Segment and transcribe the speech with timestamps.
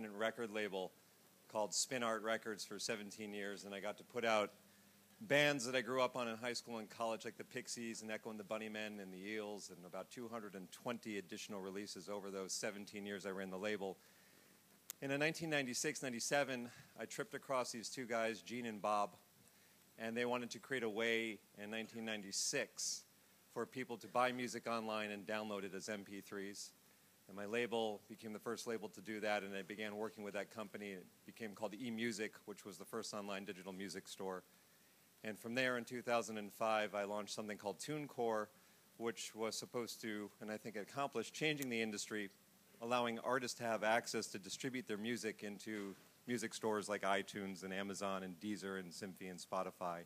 [0.00, 0.92] independent record label
[1.52, 4.52] called Spin Art Records for 17 years, and I got to put out
[5.20, 8.10] bands that I grew up on in high school and college, like the Pixies and
[8.10, 13.04] Echo and the Bunnymen and the Eels, and about 220 additional releases over those 17
[13.04, 13.98] years I ran the label.
[15.02, 19.16] And in 1996 97, I tripped across these two guys, Gene and Bob,
[19.98, 23.02] and they wanted to create a way in 1996
[23.52, 26.70] for people to buy music online and download it as MP3s.
[27.30, 30.34] And my label became the first label to do that, and I began working with
[30.34, 30.90] that company.
[30.90, 34.42] It became called eMusic, which was the first online digital music store.
[35.22, 38.46] And from there in 2005, I launched something called TuneCore,
[38.96, 42.30] which was supposed to, and I think accomplished, changing the industry,
[42.82, 45.94] allowing artists to have access to distribute their music into
[46.26, 50.00] music stores like iTunes and Amazon and Deezer and Simfy and Spotify,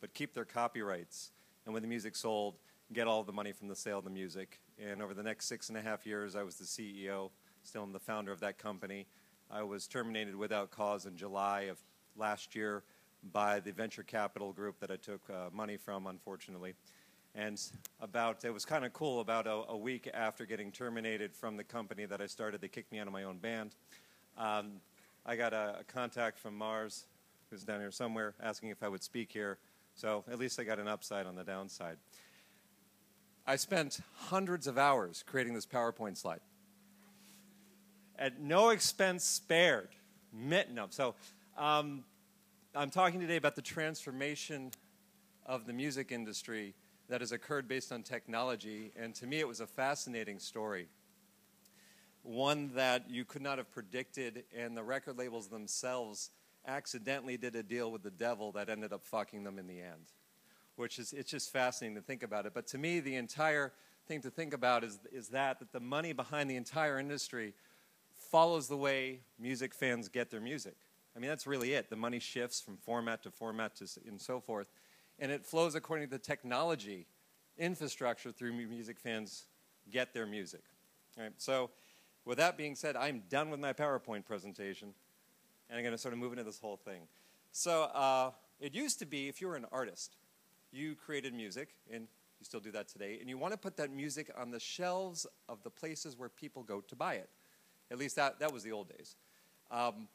[0.00, 1.30] but keep their copyrights.
[1.64, 2.56] And when the music sold,
[2.92, 4.60] get all the money from the sale of the music.
[4.78, 7.30] And over the next six and a half years, I was the CEO,
[7.62, 9.06] still am the founder of that company.
[9.50, 11.78] I was terminated without cause in July of
[12.16, 12.82] last year
[13.32, 16.74] by the venture capital group that I took uh, money from, unfortunately.
[17.34, 17.60] And
[18.00, 21.64] about, it was kind of cool, about a, a, week after getting terminated from the
[21.64, 23.74] company that I started, they kicked me out of my own band.
[24.38, 24.80] Um,
[25.26, 27.06] I got a, a, contact from Mars,
[27.50, 29.58] who's down here somewhere, asking if I would speak here.
[29.94, 31.98] So at least I got an upside on the downside.
[33.46, 36.40] I spent hundreds of hours creating this PowerPoint slide.
[38.18, 39.90] At no expense spared.
[40.32, 40.86] No.
[40.90, 41.14] So
[41.56, 42.04] um,
[42.74, 44.72] I'm talking today about the transformation
[45.44, 46.74] of the music industry
[47.08, 50.88] that has occurred based on technology, and to me, it was a fascinating story.
[52.24, 56.30] One that you could not have predicted, and the record labels themselves
[56.66, 60.10] accidentally did a deal with the devil that ended up fucking them in the end.
[60.76, 62.52] Which is, it's just fascinating to think about it.
[62.54, 63.72] But to me, the entire
[64.06, 67.54] thing to think about is, is that, that the money behind the entire industry
[68.14, 70.76] follows the way music fans get their music.
[71.16, 71.88] I mean, that's really it.
[71.88, 74.68] The money shifts from format to format to, and so forth.
[75.18, 77.06] And it flows according to the technology
[77.58, 79.46] infrastructure through music fans
[79.90, 80.62] get their music.
[81.16, 81.70] Right, so
[82.26, 84.92] with that being said, I'm done with my PowerPoint presentation,
[85.70, 87.02] and I'm going to sort of move into this whole thing.
[87.52, 90.16] So uh, it used to be if you were an artist,
[90.72, 92.02] you created music, and
[92.38, 95.26] you still do that today, and you want to put that music on the shelves
[95.48, 97.30] of the places where people go to buy it.
[97.90, 99.16] At least that, that was the old days.
[99.70, 100.08] Um,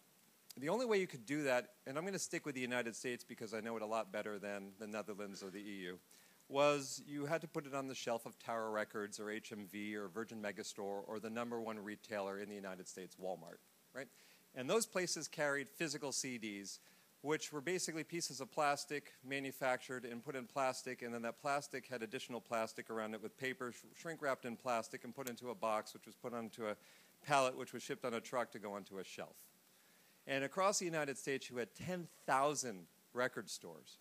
[0.58, 2.96] the only way you could do that, and I'm going to stick with the United
[2.96, 5.98] States because I know it a lot better than the Netherlands or the EU,
[6.50, 10.10] was you had to put it on the shelf of Tower Records or HMV or
[10.10, 13.60] Virgin Megastore or the number one retailer in the United States, Walmart,
[13.96, 14.08] right?
[14.54, 16.80] And those places carried physical CDs,
[17.22, 21.88] which were basically pieces of plastic manufactured and put in plastic, and then that plastic
[21.88, 25.56] had additional plastic around it with paper shrink wrapped in plastic and put into a
[25.56, 26.76] box, which was put onto a
[27.26, 29.36] pallet, which was shipped on a truck to go onto a shelf.
[30.26, 33.98] And across the United States, you had 10,000 record stores.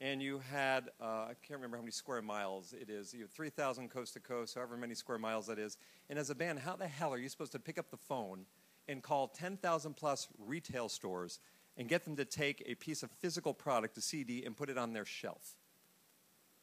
[0.00, 3.14] And you had, uh, I can't remember how many square miles it is.
[3.14, 5.78] You have 3,000 coast to coast, however many square miles that is.
[6.10, 8.46] And as a band, how the hell are you supposed to pick up the phone
[8.88, 11.38] and call 10,000 plus retail stores
[11.76, 14.78] and get them to take a piece of physical product, a CD, and put it
[14.78, 15.56] on their shelf?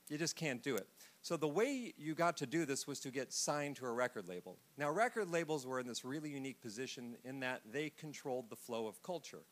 [0.10, 0.88] You just can't do it.
[1.22, 4.28] So the way you got to do this was to get signed to a record
[4.28, 4.58] label.
[4.78, 8.88] Now, record labels were in this really unique position in that they controlled the flow
[8.88, 9.44] of culture.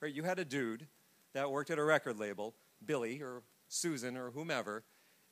[0.00, 0.12] Right?
[0.12, 0.86] You had a dude
[1.32, 4.84] that worked at a record label, Billy or Susan or whomever,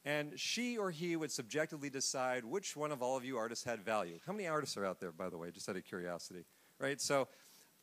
[0.04, 3.80] and she or he would subjectively decide which one of all of you artists had
[3.80, 4.18] value.
[4.26, 6.44] How many artists are out there, by the way, just out of curiosity?
[6.78, 7.00] Right?
[7.00, 7.28] So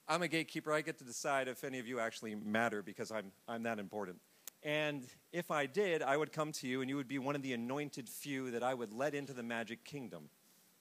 [0.07, 0.73] I'm a gatekeeper.
[0.73, 4.17] I get to decide if any of you actually matter because I'm, I'm that important.
[4.63, 7.41] And if I did, I would come to you and you would be one of
[7.41, 10.29] the anointed few that I would let into the magic kingdom.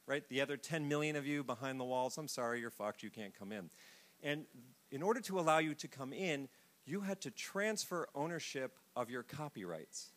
[0.07, 0.29] Right?
[0.29, 3.39] The other 10 million of you behind the walls, I'm sorry, you're fucked, you can't
[3.39, 3.71] come in.
[4.23, 4.45] And
[4.91, 6.49] in order to allow you to come in,
[6.85, 10.11] you had to transfer ownership of your copyrights.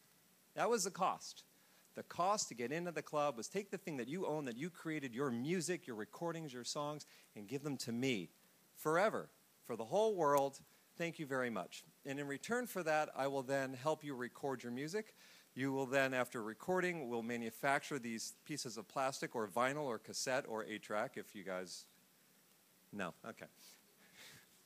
[0.55, 1.43] That was the cost.
[1.95, 4.57] The cost to get into the club was take the thing that you own, that
[4.57, 7.05] you created, your music, your recordings, your songs,
[7.35, 8.29] and give them to me
[8.83, 9.29] forever,
[9.65, 10.59] for the whole world.
[10.97, 11.85] Thank you very much.
[12.05, 15.15] And in return for that, I will then help you record your music.
[15.55, 20.45] You will then, after recording, will manufacture these pieces of plastic or vinyl or cassette
[20.47, 21.85] or 8 track if you guys.
[22.91, 23.45] No, okay.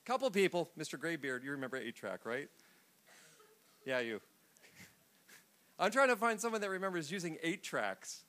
[0.04, 0.98] Couple people, Mr.
[0.98, 2.48] Graybeard, you remember 8 track, right?
[3.86, 4.20] Yeah, you.
[5.78, 8.24] I'm trying to find someone that remembers using 8 tracks,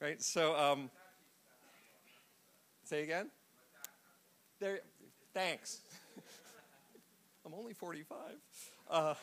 [0.00, 0.22] right?
[0.22, 0.90] So, um,
[2.84, 3.30] say again?
[4.60, 4.80] There,
[5.34, 5.80] thanks.
[7.46, 8.16] I'm only 45.
[8.90, 9.14] Uh,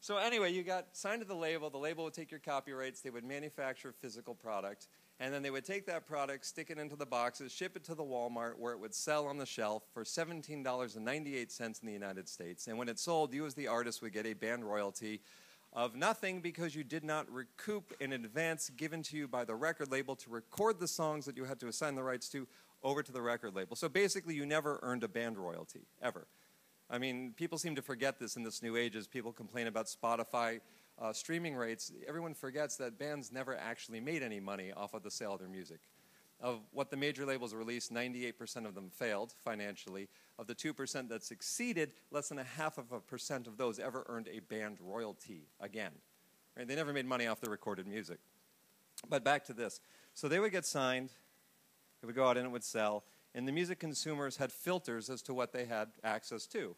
[0.00, 1.70] so anyway, you got signed to the label.
[1.70, 3.00] The label would take your copyrights.
[3.00, 4.88] They would manufacture a physical product.
[5.18, 7.94] And then they would take that product, stick it into the boxes, ship it to
[7.94, 12.66] the Walmart where it would sell on the shelf for $17.98 in the United States.
[12.66, 15.22] And when it sold, you as the artist would get a band royalty
[15.72, 19.90] of nothing because you did not recoup in advance given to you by the record
[19.90, 22.46] label to record the songs that you had to assign the rights to
[22.82, 23.76] over to the record label.
[23.76, 26.26] So basically, you never earned a band royalty, ever.
[26.88, 29.86] I mean, people seem to forget this in this new age as people complain about
[29.86, 30.60] Spotify
[31.00, 31.92] uh, streaming rates.
[32.06, 35.48] Everyone forgets that bands never actually made any money off of the sale of their
[35.48, 35.80] music.
[36.40, 40.08] Of what the major labels released, 98% of them failed financially.
[40.38, 44.04] Of the 2% that succeeded, less than a half of a percent of those ever
[44.08, 45.92] earned a band royalty again.
[46.56, 46.68] Right?
[46.68, 48.18] They never made money off the recorded music.
[49.08, 49.80] But back to this.
[50.14, 51.10] So they would get signed,
[52.06, 53.02] it would go out and it would sell,
[53.34, 56.76] and the music consumers had filters as to what they had access to.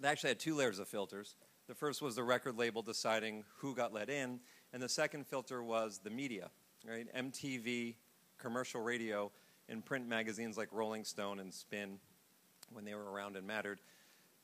[0.00, 1.36] They actually had two layers of filters.
[1.66, 4.40] The first was the record label deciding who got let in,
[4.72, 6.48] and the second filter was the media,
[6.88, 7.06] right?
[7.14, 7.96] MTV,
[8.38, 9.30] commercial radio,
[9.68, 11.98] and print magazines like Rolling Stone and Spin,
[12.72, 13.80] when they were around and mattered,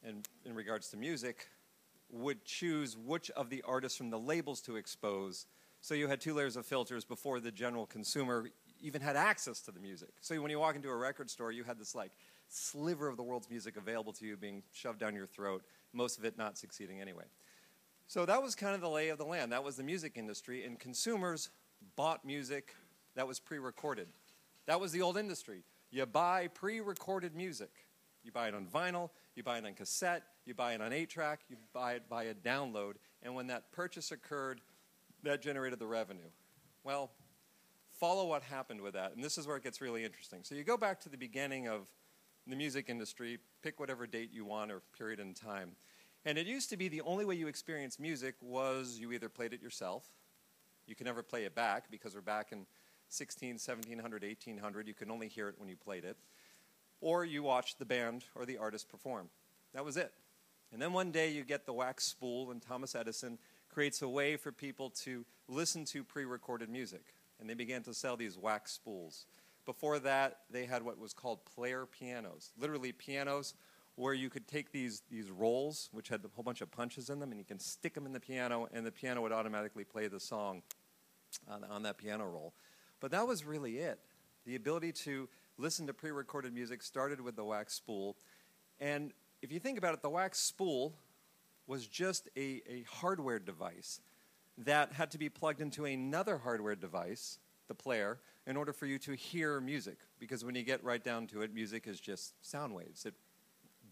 [0.07, 1.49] and in regards to music,
[2.11, 5.47] would choose which of the artists from the labels to expose.
[5.85, 8.47] So you had two layers of filters before the general consumer
[8.81, 10.09] even had access to the music.
[10.23, 12.11] So when you walk into a record store, you had this like
[12.49, 16.25] sliver of the world's music available to you being shoved down your throat, most of
[16.25, 17.25] it not succeeding anyway.
[18.07, 19.53] So that was kind of the lay of the land.
[19.53, 21.51] That was the music industry, and consumers
[21.97, 22.75] bought music
[23.15, 24.09] that was pre recorded.
[24.65, 25.65] That was the old industry.
[25.91, 27.73] You buy pre recorded music.
[28.23, 31.11] You buy it on vinyl, you buy it on cassette, you buy it on 8
[31.11, 34.63] track, you buy it by a download, and when that purchase occurred,
[35.25, 36.31] that generated the revenue.
[36.83, 37.11] Well,
[37.99, 40.41] follow what happened with that, and this is where it gets really interesting.
[40.43, 41.83] So you go back to the beginning of
[42.47, 45.73] the music industry, pick whatever date you want or period in time.
[46.27, 49.53] And it used to be the only way you experienced music was you either played
[49.53, 50.05] it yourself,
[50.87, 52.67] you could never play it back because we're back in
[53.09, 56.17] 16, 1700, 1800, you could only hear it when you played it,
[57.01, 59.29] or you watched the band or the artist perform.
[59.73, 60.13] That was it.
[60.73, 63.39] And then one day you get the wax spool, and Thomas Edison
[63.75, 67.15] creates a way for people to listen to pre recorded music.
[67.41, 69.27] And they began to sell these wax spools.
[69.67, 73.55] Before that, they had what was called player pianos, literally pianos
[73.97, 77.21] where you could take these, these rolls, which had a whole bunch of punches in
[77.21, 80.09] them, and you can stick them in the piano, and the piano would automatically play
[80.09, 80.63] the song
[81.49, 82.55] on, on that piano roll.
[83.01, 84.01] But that was really it.
[84.47, 85.29] The ability to
[85.59, 88.17] listen to pre recorded music started with the wax spool.
[88.81, 89.13] And
[89.43, 90.95] if you think about it, the wax spool
[91.67, 94.01] was just a, a hardware device
[94.59, 97.39] that had to be plugged into another hardware device,
[97.69, 99.99] the player, in order for you to hear music.
[100.19, 103.05] Because when you get right down to it, music is just sound waves.
[103.07, 103.15] It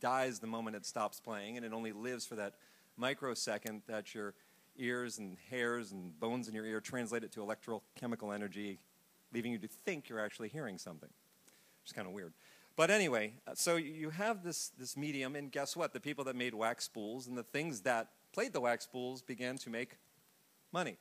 [0.01, 2.55] dies the moment it stops playing, and it only lives for that
[2.97, 4.35] microsecond that your
[4.77, 8.79] ears and hairs and bones in your ear translate it to electrochemical energy,
[9.33, 11.09] leaving you to think you're actually hearing something,
[11.87, 12.33] is kind of weird.
[12.75, 15.93] But anyway, uh, so you have this, this medium, and guess what?
[15.93, 19.59] The people that made wax spools and the things that played the wax spools began
[19.59, 19.99] to make
[20.73, 20.97] money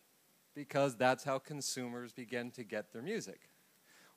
[0.54, 3.50] because that's how consumers begin to get their music.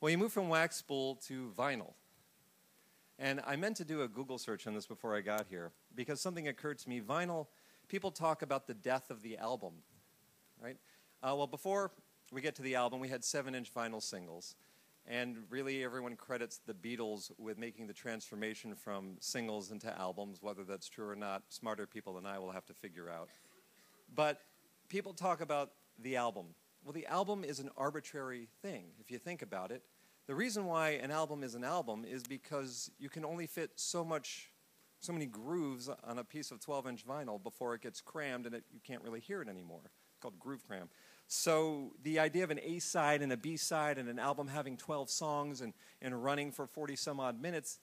[0.00, 1.92] Well, you move from wax spool to vinyl.
[3.18, 6.20] And I meant to do a Google search on this before I got here because
[6.20, 7.00] something occurred to me.
[7.00, 7.46] Vinyl,
[7.86, 9.74] people talk about the death of the album,
[10.60, 10.76] right?
[11.22, 11.92] Uh, well, before
[12.32, 14.56] we get to the album, we had seven inch vinyl singles.
[15.06, 20.38] And really, everyone credits the Beatles with making the transformation from singles into albums.
[20.40, 23.28] Whether that's true or not, smarter people than I will have to figure out.
[24.14, 24.40] But
[24.88, 26.46] people talk about the album.
[26.84, 29.82] Well, the album is an arbitrary thing, if you think about it.
[30.26, 34.04] The reason why an album is an album is because you can only fit so
[34.04, 34.50] much,
[35.00, 38.64] so many grooves on a piece of 12-inch vinyl before it gets crammed and it,
[38.72, 39.82] you can't really hear it anymore.
[39.84, 40.88] It's called groove cram.
[41.26, 44.76] So the idea of an A side and a B side and an album having
[44.76, 47.78] 12 songs and, and running for 40 some odd minutes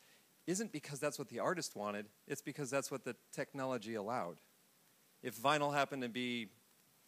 [0.48, 2.06] isn't because that's what the artist wanted.
[2.28, 4.38] It's because that's what the technology allowed.
[5.24, 6.50] If vinyl happened to be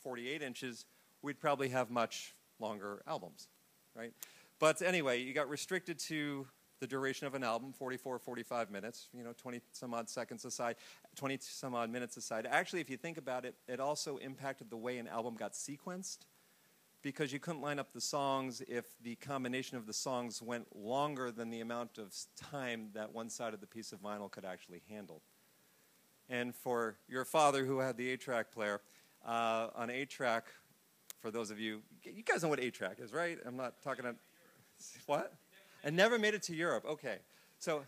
[0.01, 0.85] 48 inches,
[1.21, 3.47] we'd probably have much longer albums,
[3.95, 4.13] right?
[4.59, 6.47] But anyway, you got restricted to
[6.83, 10.75] the duration of an album 44 45 minutes you know 20 some odd seconds aside
[11.15, 12.45] 20 some odd minutes aside.
[12.45, 16.25] Actually if you think about it it also impacted the way an album got sequenced
[17.01, 21.31] because you couldn't line up the songs if the combination of the songs went longer
[21.31, 22.13] than the amount of
[22.51, 25.21] time that one side of the piece of vinyl could actually handle.
[26.29, 28.81] And for your father who had the 8 track player
[29.25, 30.47] uh, on 8 track
[31.21, 33.37] for those of you you guys know what 8 track is right?
[33.45, 34.17] I'm not talking about
[35.05, 35.33] what
[35.83, 36.85] and never made it to Europe.
[36.87, 37.17] Okay.
[37.59, 37.83] So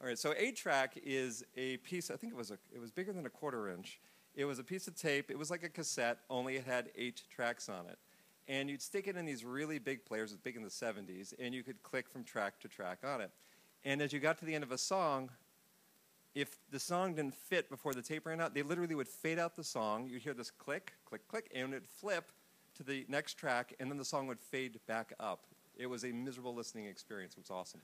[0.00, 2.90] all right, so 8 track is a piece, I think it was a, it was
[2.90, 3.98] bigger than a quarter inch.
[4.34, 5.30] It was a piece of tape.
[5.30, 7.98] It was like a cassette, only it had eight tracks on it.
[8.46, 11.32] And you'd stick it in these really big players, it was big in the 70s,
[11.38, 13.30] and you could click from track to track on it.
[13.84, 15.30] And as you got to the end of a song,
[16.34, 19.56] if the song didn't fit before the tape ran out, they literally would fade out
[19.56, 20.06] the song.
[20.10, 22.30] You'd hear this click, click, click, and it'd flip
[22.76, 25.46] to the next track, and then the song would fade back up.
[25.76, 27.34] It was a miserable listening experience.
[27.34, 27.80] It was awesome.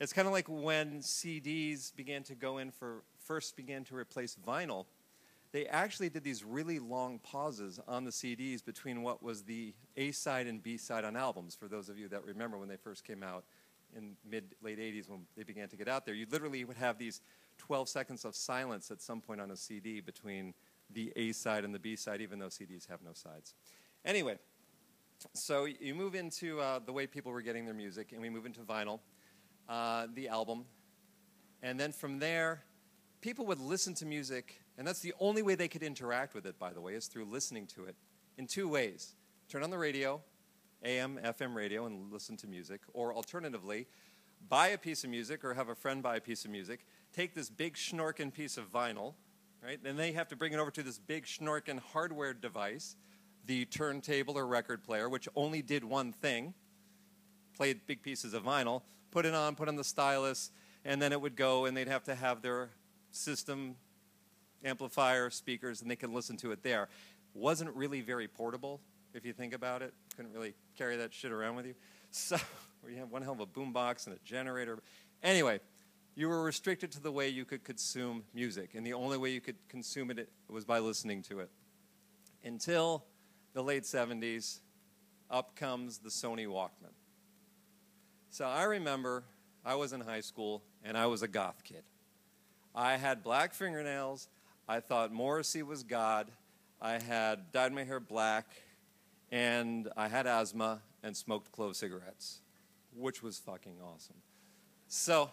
[0.00, 4.36] It's kind of like when CDs began to go in for, first began to replace
[4.46, 4.86] vinyl.
[5.52, 10.10] They actually did these really long pauses on the CDs between what was the A
[10.10, 13.04] side and B side on albums, for those of you that remember when they first
[13.04, 13.44] came out
[13.94, 16.14] in mid late 80s when they began to get out there.
[16.14, 17.20] You literally would have these
[17.58, 20.54] 12 seconds of silence at some point on a CD between
[20.90, 23.54] the A side and the B side, even though CDs have no sides.
[24.04, 24.38] Anyway,
[25.32, 28.46] so you move into uh, the way people were getting their music, and we move
[28.46, 29.00] into vinyl,
[29.68, 30.64] uh, the album.
[31.62, 32.64] And then from there,
[33.20, 36.58] people would listen to music, and that's the only way they could interact with it,
[36.58, 37.96] by the way, is through listening to it
[38.36, 39.14] in two ways.
[39.48, 40.20] Turn on the radio,
[40.84, 43.86] AM, FM radio, and listen to music, or alternatively,
[44.48, 47.34] buy a piece of music or have a friend buy a piece of music, take
[47.34, 49.14] this big schnorkin piece of vinyl,
[49.62, 49.82] right?
[49.82, 52.96] Then they have to bring it over to this big schnorkin hardware device,
[53.46, 56.54] the turntable or record player, which only did one thing
[57.56, 60.50] played big pieces of vinyl, put it on, put on the stylus,
[60.84, 62.70] and then it would go and they'd have to have their
[63.10, 63.76] system
[64.64, 66.88] amplifier, speakers, and they could listen to it there.
[67.34, 68.80] Wasn't really very portable,
[69.14, 69.92] if you think about it.
[70.16, 71.74] Couldn't really carry that shit around with you.
[72.14, 72.36] So,
[72.86, 74.78] you have one hell of a boombox and a generator.
[75.22, 75.60] Anyway,
[76.14, 79.40] you were restricted to the way you could consume music, and the only way you
[79.40, 81.48] could consume it was by listening to it.
[82.44, 83.06] Until
[83.52, 84.60] the late 70s,
[85.30, 86.92] up comes the Sony Walkman.
[88.30, 89.24] So I remember
[89.64, 91.82] I was in high school and I was a goth kid.
[92.74, 94.28] I had black fingernails.
[94.68, 96.30] I thought Morrissey was God.
[96.80, 98.46] I had dyed my hair black
[99.30, 102.40] and I had asthma and smoked clove cigarettes,
[102.94, 104.16] which was fucking awesome.
[104.88, 105.30] So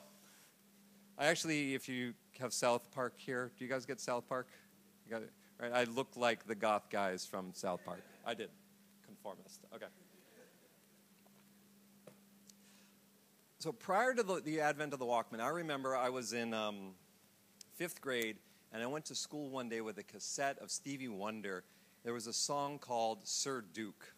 [1.18, 4.48] I actually, if you have South Park here, do you guys get South Park?
[5.06, 5.32] You got it?
[5.60, 5.72] Right?
[5.74, 8.02] I look like the goth guys from South Park.
[8.26, 8.50] I did.
[9.06, 9.60] Conformist.
[9.76, 9.88] Okay.
[13.60, 16.92] So prior to the, the advent of the Walkman, I remember I was in um,
[17.76, 18.38] fifth grade
[18.72, 21.66] and I went to school one day with a cassette of Stevie Wonder.
[22.06, 24.14] There was a song called Sir Duke.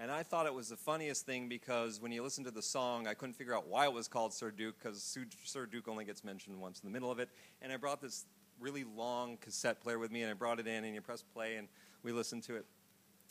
[0.00, 3.08] And I thought it was the funniest thing because when you listen to the song,
[3.08, 5.02] I couldn't figure out why it was called Sir Duke because
[5.42, 7.30] Sir Duke only gets mentioned once in the middle of it.
[7.60, 8.26] And I brought this
[8.60, 11.56] really long cassette player with me and I brought it in and you press play
[11.56, 11.68] and
[12.02, 12.66] we listened to it.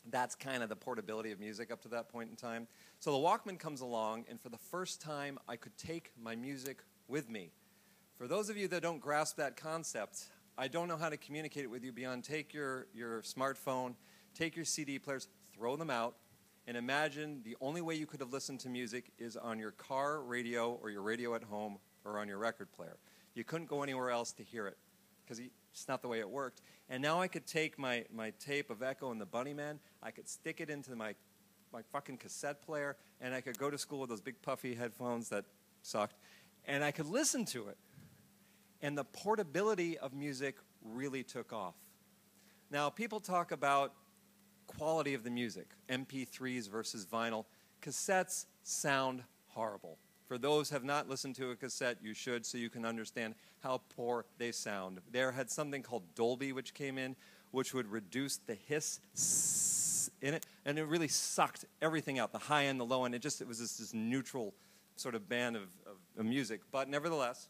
[0.09, 2.67] That's kind of the portability of music up to that point in time.
[2.99, 6.79] So the Walkman comes along, and for the first time, I could take my music
[7.07, 7.51] with me.
[8.17, 11.63] For those of you that don't grasp that concept, I don't know how to communicate
[11.63, 13.95] it with you beyond take your, your smartphone,
[14.33, 16.15] take your CD players, throw them out,
[16.67, 20.21] and imagine the only way you could have listened to music is on your car
[20.21, 22.97] radio or your radio at home or on your record player.
[23.35, 24.77] You couldn't go anywhere else to hear it
[25.27, 25.41] because
[25.71, 26.61] it's not the way it worked.
[26.89, 30.27] And now I could take my, my tape of Echo and the Bunnymen, I could
[30.29, 31.15] stick it into my,
[31.73, 35.29] my fucking cassette player, and I could go to school with those big puffy headphones
[35.29, 35.45] that
[35.81, 36.15] sucked,
[36.65, 37.77] and I could listen to it.
[38.81, 41.75] And the portability of music really took off.
[42.69, 43.93] Now, people talk about
[44.67, 47.45] quality of the music, MP3s versus vinyl.
[47.81, 49.97] Cassettes sound horrible.
[50.27, 53.81] For those have not listened to a cassette, you should so you can understand how
[53.95, 54.99] poor they sound.
[55.11, 57.15] There had something called Dolby which came in,
[57.51, 58.99] which would reduce the hiss
[60.21, 63.15] in it, and it really sucked everything out, the high end, the low end.
[63.15, 64.53] It just it was this, this neutral
[64.97, 66.61] sort of band of, of, of music.
[66.71, 67.47] But nevertheless,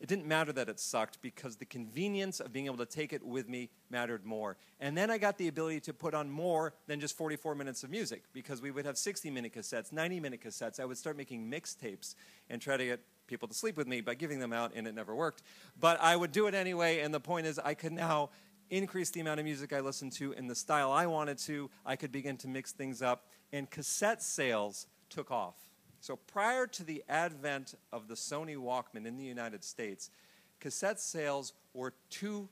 [0.00, 3.22] it didn't matter that it sucked because the convenience of being able to take it
[3.22, 4.56] with me mattered more.
[4.80, 7.90] And then I got the ability to put on more than just 44 minutes of
[7.90, 10.80] music because we would have 60 minute cassettes, 90 minute cassettes.
[10.80, 12.14] I would start making mixtapes
[12.48, 14.94] and try to get people to sleep with me by giving them out, and it
[14.94, 15.42] never worked.
[15.78, 18.30] But I would do it anyway, and the point is, I could now
[18.70, 21.70] increase the amount of music I listened to in the style I wanted to.
[21.86, 25.69] I could begin to mix things up, and cassette sales took off.
[26.00, 30.10] So prior to the advent of the Sony Walkman in the United States,
[30.58, 32.48] cassette sales were 2%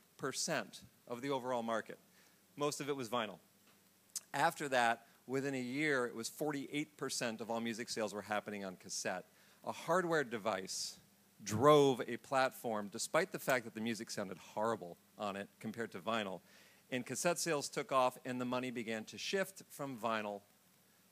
[1.08, 1.98] of the overall market.
[2.56, 3.38] Most of it was vinyl.
[4.34, 8.76] After that, within a year, it was 48% of all music sales were happening on
[8.76, 9.24] cassette.
[9.64, 10.98] A hardware device
[11.42, 15.98] drove a platform, despite the fact that the music sounded horrible on it compared to
[15.98, 16.40] vinyl.
[16.90, 20.40] And cassette sales took off, and the money began to shift from vinyl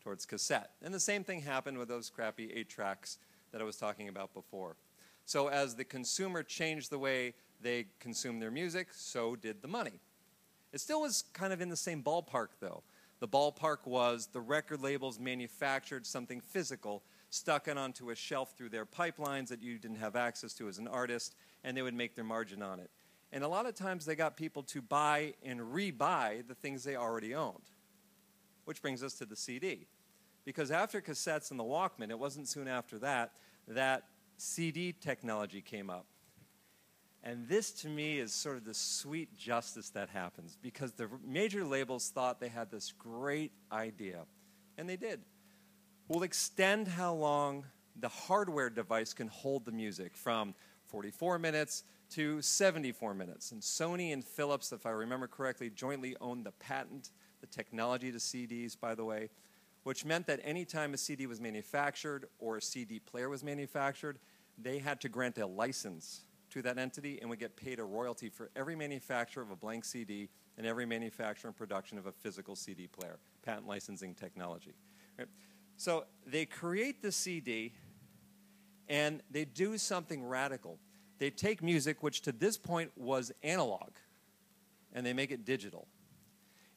[0.07, 0.71] towards cassette.
[0.85, 3.19] And the same thing happened with those crappy eight tracks
[3.51, 4.77] that I was talking about before.
[5.25, 9.99] So as the consumer changed the way they consumed their music, so did the money.
[10.73, 12.85] It still was kind of in the same ballpark, though.
[13.19, 18.69] The ballpark was the record labels manufactured something physical, stuck it onto a shelf through
[18.69, 21.35] their pipelines that you didn't have access to as an artist,
[21.65, 22.91] and they would make their margin on it.
[23.33, 26.95] And a lot of times they got people to buy and rebuy the things they
[26.95, 27.73] already owned.
[28.67, 29.89] Which brings us to the CD.
[30.47, 33.33] Because after cassettes and the Walkman, it wasn't soon after that
[33.69, 34.05] that
[34.39, 36.07] CD technology came up.
[37.25, 41.65] And this to me is sort of the sweet justice that happens because the major
[41.65, 44.23] labels thought they had this great idea,
[44.79, 45.21] and they did.
[46.07, 47.65] We'll extend how long
[47.99, 53.51] the hardware device can hold the music from 44 minutes to 74 minutes.
[53.51, 57.11] And Sony and Philips, if I remember correctly, jointly owned the patent,
[57.41, 59.31] the technology to CDs, by the way,
[59.87, 64.19] which meant that anytime a CD was manufactured or a CD player was manufactured,
[64.59, 68.29] they had to grant a license to that entity and would get paid a royalty
[68.29, 70.29] for every manufacturer of a blank CD
[70.59, 74.75] and every manufacturer and production of a physical CD player, patent licensing technology.
[75.17, 75.29] Right?
[75.77, 77.73] So they create the CD
[78.89, 80.81] and they do something radical.
[81.21, 83.91] They take music, which to this point was analog,
[84.93, 85.87] and they make it digital.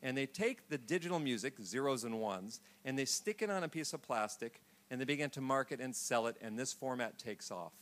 [0.01, 3.69] And they take the digital music, zeros and ones, and they stick it on a
[3.69, 7.51] piece of plastic, and they begin to market and sell it, and this format takes
[7.51, 7.73] off.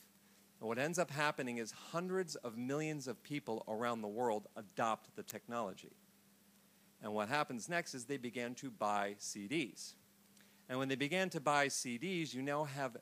[0.59, 5.15] And what ends up happening is hundreds of millions of people around the world adopt
[5.15, 5.95] the technology.
[7.01, 9.93] And what happens next is they began to buy CDs.
[10.67, 12.97] And when they began to buy CDs, you now have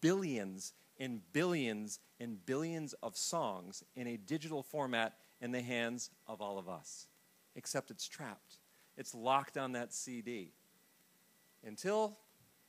[0.00, 6.40] billions and billions and billions of songs in a digital format in the hands of
[6.40, 7.08] all of us.
[7.56, 8.58] Except it's trapped,
[9.00, 10.52] it's locked on that CD.
[11.66, 12.18] Until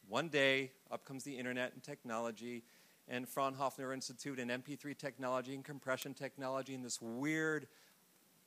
[0.07, 2.63] one day, up comes the internet and technology,
[3.09, 7.67] and Fraunhofer Institute and MP3 technology and compression technology, and this weird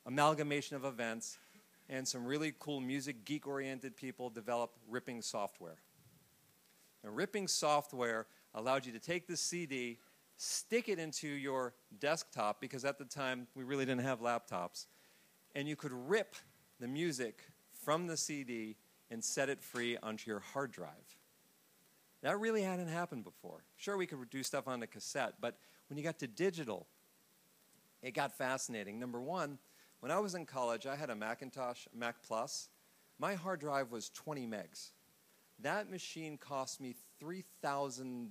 [0.07, 1.37] amalgamation of events,
[1.87, 5.77] and some really cool music geek oriented people develop ripping software.
[7.03, 8.25] And ripping software
[8.55, 9.99] allowed you to take the CD,
[10.37, 14.87] stick it into your desktop, because at the time we really didn't have laptops,
[15.53, 16.35] and you could rip
[16.79, 17.43] the music
[17.85, 18.75] from the CD
[19.11, 20.89] and set it free onto your hard drive.
[22.23, 23.63] That really hadn't happened before.
[23.77, 25.55] Sure, we could do stuff on a cassette, but
[25.87, 26.87] when you got to digital,
[28.01, 28.99] it got fascinating.
[28.99, 29.59] Number one,
[29.99, 32.69] when I was in college, I had a Macintosh, Mac Plus.
[33.19, 34.89] My hard drive was 20 megs.
[35.59, 38.29] That machine cost me $3,500,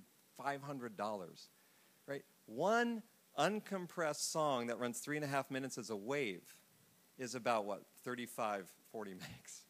[2.05, 2.23] right?
[2.45, 3.01] One
[3.39, 6.43] uncompressed song that runs three and a half minutes as a wave
[7.17, 9.63] is about what, 35, 40 megs.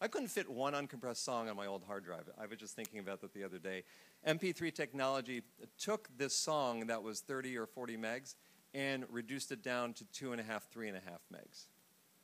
[0.00, 2.30] I couldn't fit one uncompressed song on my old hard drive.
[2.40, 3.82] I was just thinking about that the other day.
[4.24, 5.42] MP3 technology
[5.80, 8.36] took this song that was 30 or 40 megs
[8.74, 11.64] and reduced it down to two and a half, three and a half megs.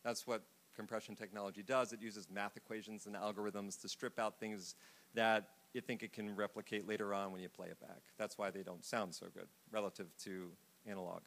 [0.05, 0.45] That's what
[0.77, 1.93] compression technology does.
[1.93, 4.77] It uses math equations and algorithms to strip out things
[5.15, 7.99] that you think it can replicate later on when you play it back.
[8.17, 10.53] That's why they don't sound so good relative to
[10.87, 11.23] analog.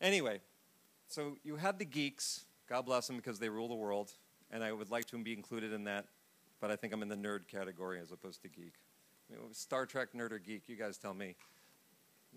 [0.00, 0.40] Anyway,
[1.08, 4.12] so you had the geeks, God bless them because they rule the world
[4.50, 6.06] and I would like to be included in that,
[6.60, 8.74] but I think I'm in the nerd category as opposed to geek.
[9.30, 11.36] I mean, Star Trek nerd or geek, you guys tell me.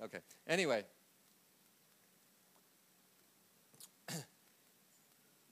[0.04, 0.20] Okay.
[0.48, 0.84] Anyway,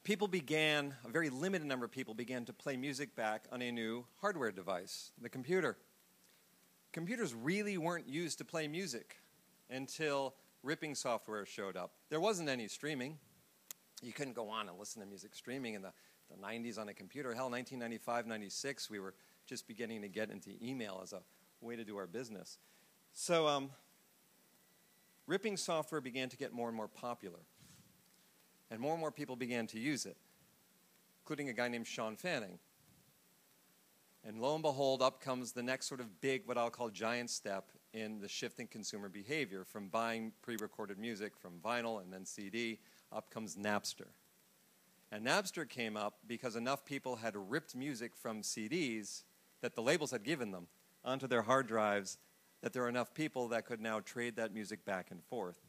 [0.04, 3.72] people began, a very limited number of people began to play music back on a
[3.72, 5.78] new hardware device, the computer.
[6.92, 9.18] Computers really weren't used to play music
[9.70, 11.94] until ripping software showed up.
[12.10, 13.18] There wasn't any streaming.
[14.02, 15.94] You couldn't go on and listen to music streaming in the
[16.32, 17.34] the 90s on a computer.
[17.34, 19.14] Hell, 1995, 96, we were
[19.46, 21.22] just beginning to get into email as a
[21.62, 22.58] way to do our business.
[23.14, 23.72] So, um,
[25.28, 27.40] ripping software began to get more and more popular.
[28.70, 30.16] And more and more people began to use it,
[31.24, 32.58] including a guy named Shawn Fanning.
[34.24, 37.30] And lo and behold, up comes the next sort of big, what I'll call giant
[37.30, 42.26] step in the shifting consumer behavior from buying pre recorded music from vinyl and then
[42.26, 42.80] CD,
[43.12, 44.08] up comes Napster.
[45.12, 49.24] And Napster came up because enough people had ripped music from CDs
[49.62, 50.68] that the labels had given them
[51.04, 52.18] onto their hard drives
[52.62, 55.60] that there were enough people that could now trade that music back and forth.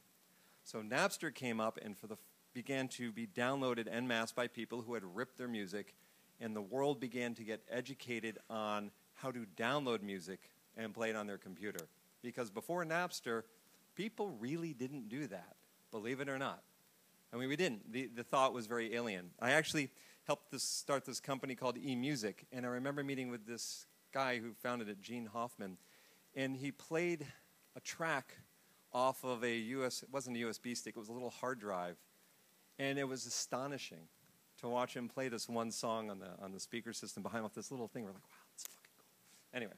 [0.63, 2.17] So Napster came up and for the,
[2.55, 5.95] began to be downloaded en masse by people who had ripped their music,
[6.41, 11.17] and the world began to get educated on how to download music and play it
[11.17, 11.87] on their computer.
[12.23, 13.43] Because before Napster,
[13.97, 15.57] people really didn't do that,
[15.91, 16.63] believe it or not.
[17.33, 17.93] I mean, we didn't.
[17.93, 19.31] The, the thought was very alien.
[19.41, 19.91] I actually
[20.25, 24.53] helped this, start this company called eMusic, and I remember meeting with this guy who
[24.53, 25.79] founded it, Gene Hoffman,
[26.35, 27.27] and he played
[27.75, 28.37] a track
[28.93, 31.97] off of a US, it wasn't a USB stick, it was a little hard drive,
[32.79, 34.09] and it was astonishing
[34.61, 37.55] to watch him play this one song on the, on the speaker system behind with
[37.55, 38.05] this little thing.
[38.05, 39.59] We're like, wow, that's fucking cool.
[39.59, 39.73] Anyway,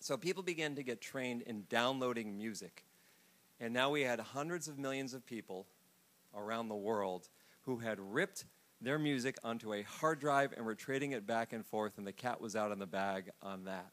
[0.00, 2.84] so people began to get trained in downloading music.
[3.58, 5.66] And now we had hundreds of millions of people
[6.36, 7.28] around the world
[7.62, 8.44] who had ripped
[8.80, 12.12] their music onto a hard drive and were trading it back and forth, and the
[12.12, 13.90] cat was out of the bag on that.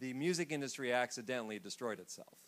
[0.00, 2.38] The music industry accidentally destroyed itself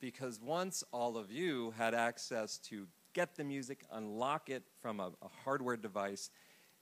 [0.00, 5.12] because once all of you had access to get the music, unlock it from a,
[5.22, 6.30] a hardware device,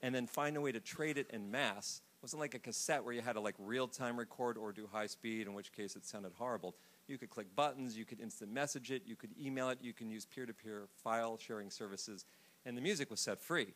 [0.01, 3.03] and then find a way to trade it in mass, it wasn't like a cassette
[3.03, 5.95] where you had to like real time record or do high speed, in which case
[5.95, 6.75] it sounded horrible.
[7.07, 10.09] You could click buttons, you could instant message it, you could email it, you can
[10.09, 12.25] use peer to peer file sharing services,
[12.65, 13.73] and the music was set free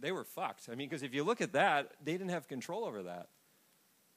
[0.00, 0.68] they were fucked.
[0.70, 3.28] I mean, because if you look at that, they didn't have control over that.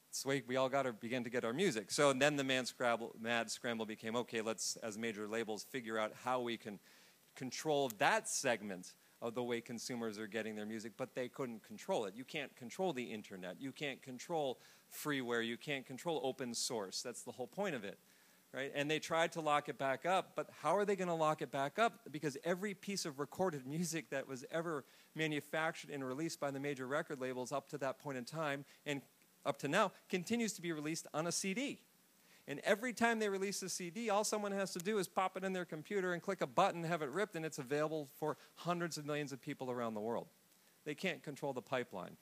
[0.10, 1.90] It's the way we all got to begin to get our music.
[1.90, 4.42] So then the mad scramble, mad scramble became okay.
[4.42, 6.80] Let's, as major labels, figure out how we can
[7.36, 12.06] control that segment of the way consumers are getting their music, but they couldn't control
[12.06, 12.14] it.
[12.16, 13.58] You can't control the internet.
[13.60, 14.60] You can't control
[14.92, 15.46] freeware.
[15.46, 17.02] You can't control open source.
[17.02, 17.98] That's the whole point of it
[18.54, 18.72] right?
[18.76, 21.42] And they tried to lock it back up, but how are they going to lock
[21.42, 22.02] it back up?
[22.12, 24.84] Because every piece of recorded music that was ever
[25.16, 29.02] manufactured and released by the major record labels up to that point in time and
[29.46, 31.80] up to now continues to be released on a CD.
[32.52, 35.46] And every time they release a CD, all someone has to do is pop it
[35.46, 38.98] in their computer and click a button, have it ripped, and it's available for hundreds
[38.98, 40.28] of millions of people around the world.
[40.84, 42.18] They can't control the pipeline.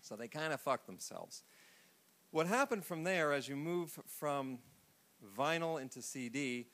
[0.00, 1.42] So they kind of fuck themselves.
[2.30, 4.60] What happened from there, as you move from
[5.36, 6.68] vinyl into CD,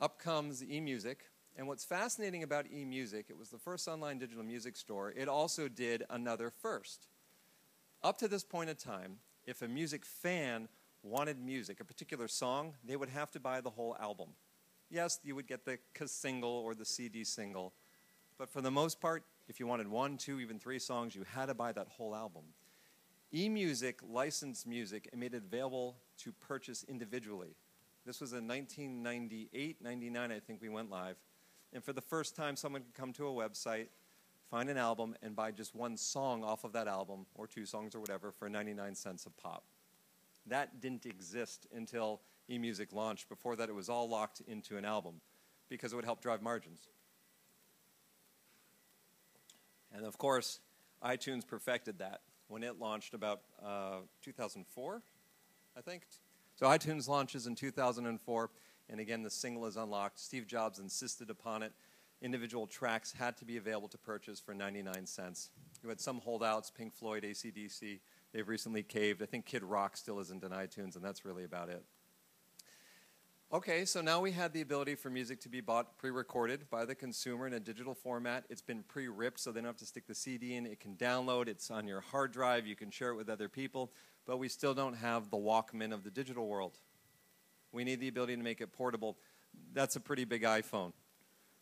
[0.00, 1.18] up comes eMusic.
[1.56, 5.68] And what's fascinating about eMusic, it was the first online digital music store, it also
[5.68, 7.06] did another first.
[8.02, 10.68] Up to this point in time, if a music fan
[11.02, 14.28] wanted music, a particular song, they would have to buy the whole album.
[14.90, 17.72] Yes, you would get the single or the CD single,
[18.38, 21.46] but for the most part, if you wanted one, two, even three songs, you had
[21.46, 22.42] to buy that whole album
[23.34, 27.56] eMusic licensed music and made it available to purchase individually.
[28.04, 31.16] This was in 1998, 99, I think we went live.
[31.72, 33.86] And for the first time, someone could come to a website,
[34.50, 37.94] find an album, and buy just one song off of that album, or two songs
[37.94, 39.64] or whatever, for 99 cents a pop.
[40.46, 43.28] That didn't exist until eMusic launched.
[43.28, 45.20] Before that, it was all locked into an album
[45.68, 46.88] because it would help drive margins.
[49.94, 50.60] And of course,
[51.04, 55.02] iTunes perfected that when it launched about uh, 2004,
[55.76, 56.02] I think.
[56.56, 58.50] So iTunes launches in 2004,
[58.90, 60.18] and again, the single is unlocked.
[60.20, 61.72] Steve Jobs insisted upon it.
[62.20, 65.50] Individual tracks had to be available to purchase for 99 cents.
[65.82, 68.00] You had some holdouts, Pink Floyd, ACDC.
[68.32, 69.22] They've recently caved.
[69.22, 71.84] I think Kid Rock still isn't in iTunes, and that's really about it.
[73.52, 76.86] Okay, so now we had the ability for music to be bought pre recorded by
[76.86, 78.44] the consumer in a digital format.
[78.48, 80.64] It's been pre ripped, so they don't have to stick the CD in.
[80.64, 83.92] It can download, it's on your hard drive, you can share it with other people,
[84.24, 86.78] but we still don't have the Walkman of the digital world.
[87.72, 89.18] We need the ability to make it portable.
[89.74, 90.94] That's a pretty big iPhone,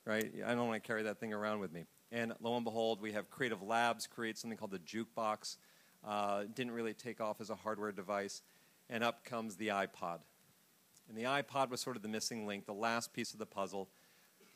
[0.05, 0.33] right?
[0.47, 1.87] I don't want to carry that thing around with me.
[2.13, 5.57] And lo and behold, we have Creative Labs create something called the Jukebox.
[6.07, 8.43] Uh, didn't really take off as a hardware device.
[8.89, 10.21] And up comes the iPod
[11.11, 13.89] and the iPod was sort of the missing link, the last piece of the puzzle.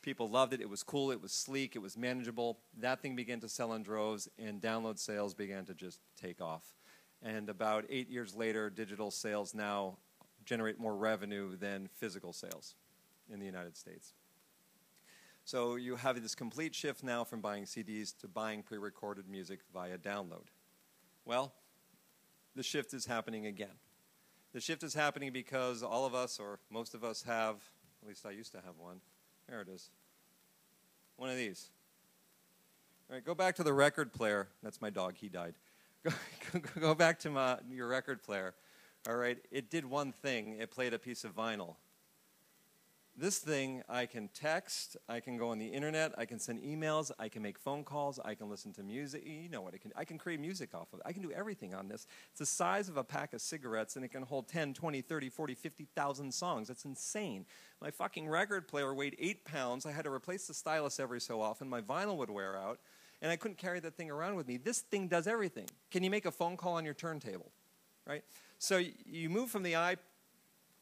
[0.03, 0.61] People loved it.
[0.61, 1.11] It was cool.
[1.11, 1.75] It was sleek.
[1.75, 2.61] It was manageable.
[2.79, 6.63] That thing began to sell in droves, and download sales began to just take off.
[7.21, 9.99] And about eight years later, digital sales now
[10.45, 12.77] generate more revenue than physical sales
[13.33, 14.13] in the United States.
[15.45, 19.61] So you have this complete shift now from buying CDs to buying pre recorded music
[19.73, 20.47] via download.
[21.25, 21.53] Well,
[22.55, 23.77] the shift is happening again.
[24.53, 27.57] The shift is happening because all of us, or most of us, have,
[28.03, 29.01] at least I used to have one.
[29.49, 29.91] There it is.
[31.17, 31.71] One of these.
[33.09, 34.49] All right, go back to the record player.
[34.63, 35.55] That's my dog, he died.
[36.81, 38.55] Go, back to my, your record player.
[39.09, 41.77] All right, it did one thing it played a piece of vinyl.
[43.17, 47.13] This thing, I can text, I can go on the internet, I can send emails,
[47.17, 49.23] I can make phone calls, I can listen to music.
[49.25, 51.03] You know what I can I can create music off of it.
[51.07, 52.09] I can do everything on this.
[52.31, 55.29] It's the size of a pack of cigarettes and it can hold 10, 20, 30,
[55.29, 56.67] 40, 50,000 songs.
[56.67, 57.47] That's insane.
[57.81, 59.87] My fucking record player weighed 8 pounds.
[59.87, 61.69] I had to replace the stylus every so often.
[61.69, 62.81] My vinyl would wear out
[63.23, 64.57] and I couldn't carry that thing around with me.
[64.57, 65.69] This thing does everything.
[65.93, 67.53] Can you make a phone call on your turntable?
[68.09, 68.25] Right?
[68.59, 69.99] So you move from the iPod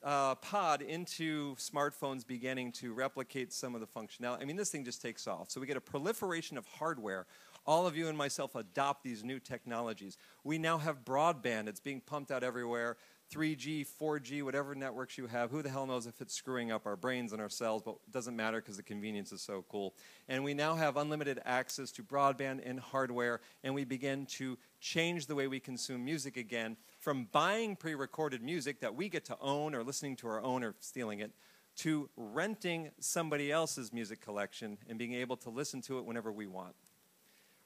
[0.02, 4.42] uh, pod into smartphones beginning to replicate some of the functionality.
[4.42, 5.50] I mean, this thing just takes off.
[5.50, 7.26] So we get a proliferation of hardware.
[7.64, 10.16] All of you and myself adopt these new technologies.
[10.42, 11.68] We now have broadband.
[11.68, 12.96] It's being pumped out everywhere
[13.32, 15.50] 3G, 4G, whatever networks you have.
[15.50, 18.12] Who the hell knows if it's screwing up our brains and our cells, but it
[18.12, 19.94] doesn't matter because the convenience is so cool.
[20.28, 25.26] And we now have unlimited access to broadband and hardware, and we begin to change
[25.26, 29.36] the way we consume music again from buying pre recorded music that we get to
[29.40, 31.32] own or listening to our own or stealing it
[31.74, 36.46] to renting somebody else's music collection and being able to listen to it whenever we
[36.46, 36.76] want.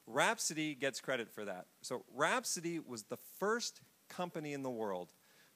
[0.07, 1.67] Rhapsody gets credit for that.
[1.81, 5.09] So, Rhapsody was the first company in the world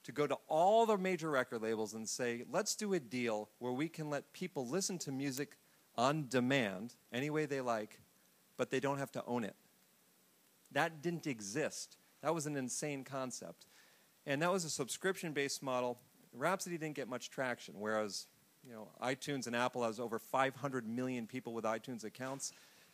[0.04, 3.72] to go to all the major record labels and say, let's do a deal where
[3.72, 5.56] we can let people listen to music
[5.96, 8.00] on demand any way they like,
[8.56, 9.56] but they don't have to own it.
[10.70, 11.96] That didn't exist.
[12.22, 13.66] That was an insane concept.
[14.26, 15.98] And that was a subscription based model.
[16.32, 18.26] Rhapsody didn't get much traction, whereas
[18.66, 22.52] you know, iTunes and Apple has over 500 million people with iTunes accounts.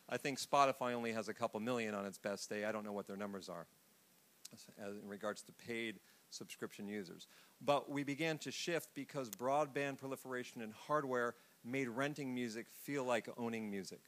[0.09, 2.65] I think Spotify only has a couple million on its best day.
[2.65, 3.67] I don't know what their numbers are
[4.79, 5.99] in regards to paid
[6.31, 7.27] subscription users.
[7.61, 13.27] But we began to shift because broadband proliferation and hardware made renting music feel like
[13.37, 13.99] owning music.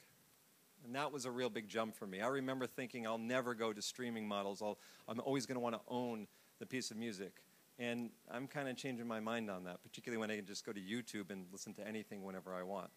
[0.83, 2.21] And that was a real big jump for me.
[2.21, 4.63] I remember thinking I'll never go to streaming models.
[4.63, 6.27] i am always going to want to own
[6.61, 7.33] the piece of music.
[7.77, 10.71] And I'm kind of changing my mind on that, particularly when I can just go
[10.71, 12.89] to YouTube and listen to anything whenever I want.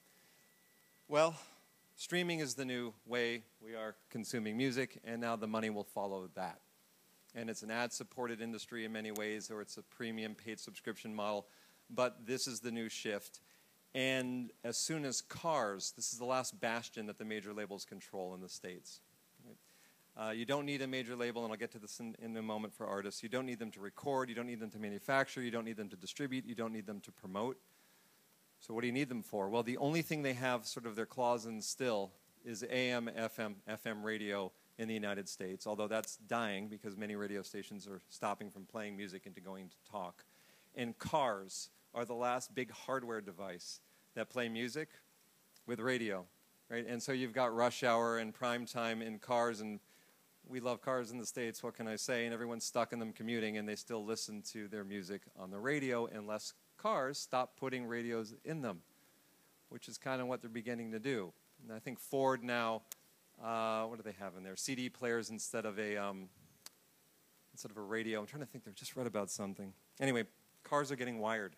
[1.08, 1.34] Well,
[1.96, 6.30] streaming is the new way we are consuming music, and now the money will follow
[6.36, 6.60] that
[7.34, 11.14] and it's an ad supported industry in many ways, or it's a premium paid subscription
[11.14, 11.46] model.
[11.90, 13.40] But this is the new shift.
[13.94, 18.34] And as soon as cars, this is the last bastion that the major labels control
[18.34, 19.00] in the States.
[20.16, 22.42] Uh, you don't need a major label, and I'll get to this in, in, a
[22.42, 23.22] moment for artists.
[23.22, 25.76] You don't need them to record, you don't need them to manufacture, you don't need
[25.76, 27.58] them to distribute, you don't need them to promote.
[28.60, 29.48] So, what do you need them for?
[29.48, 32.12] Well, the only thing they have sort of their claws in still
[32.44, 37.42] is AM, FM, FM radio, in the United States, although that's dying because many radio
[37.42, 40.24] stations are stopping from playing music into going to talk.
[40.74, 43.80] And cars are the last big hardware device
[44.14, 44.88] that play music
[45.66, 46.24] with radio,
[46.68, 46.84] right?
[46.86, 49.78] And so you've got rush hour and prime time in cars, and
[50.48, 52.24] we love cars in the States, what can I say?
[52.24, 55.58] And everyone's stuck in them commuting, and they still listen to their music on the
[55.58, 58.80] radio unless cars stop putting radios in them,
[59.68, 61.32] which is kind of what they're beginning to do.
[61.62, 62.82] And I think Ford now
[63.42, 64.56] uh, what do they have in there?
[64.56, 66.28] CD players instead of a um,
[67.52, 68.20] instead of a radio.
[68.20, 68.64] I'm trying to think.
[68.64, 69.72] They just read about something.
[70.00, 70.24] Anyway,
[70.62, 71.56] cars are getting wired,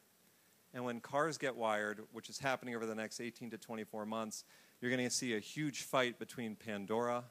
[0.74, 4.44] and when cars get wired, which is happening over the next 18 to 24 months,
[4.80, 7.24] you're going to see a huge fight between Pandora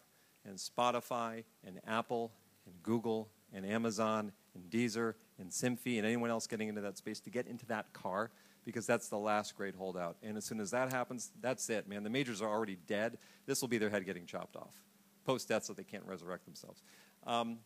[0.46, 2.32] and Spotify and Apple
[2.66, 7.20] and Google and Amazon and Deezer and Simfy and anyone else getting into that space
[7.22, 8.32] to get into that car
[8.64, 10.18] because that's the last great holdout.
[10.24, 12.04] And as soon as that happens, that's it, man.
[12.04, 13.18] The majors are already dead.
[13.46, 14.82] This will be their head getting chopped off
[15.26, 16.84] post death so they can't resurrect themselves.
[17.26, 17.58] Um,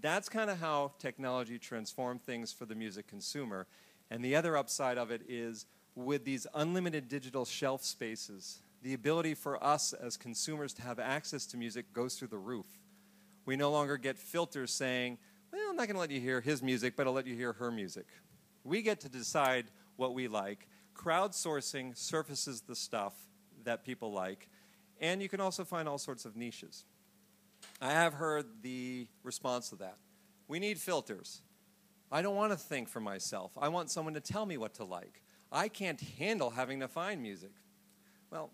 [0.00, 3.66] that's kind of how technology transformed things for the music consumer.
[4.10, 9.34] And the other upside of it is with these unlimited digital shelf spaces, the ability
[9.34, 12.66] for us as consumers to have access to music goes through the roof.
[13.44, 15.18] We no longer get filters saying,
[15.52, 17.52] well, I'm not going to let you hear his music, but I'll let you hear
[17.54, 18.06] her music.
[18.62, 20.68] We get to decide what we like.
[20.94, 23.12] Crowdsourcing surfaces the stuff
[23.64, 24.48] that people like,
[25.00, 26.84] and you can also find all sorts of niches.
[27.82, 29.96] I have heard the response to that.
[30.46, 31.42] We need filters.
[32.12, 33.50] I don't want to think for myself.
[33.60, 35.24] I want someone to tell me what to like.
[35.50, 37.50] I can't handle having to find music.
[38.30, 38.52] Well,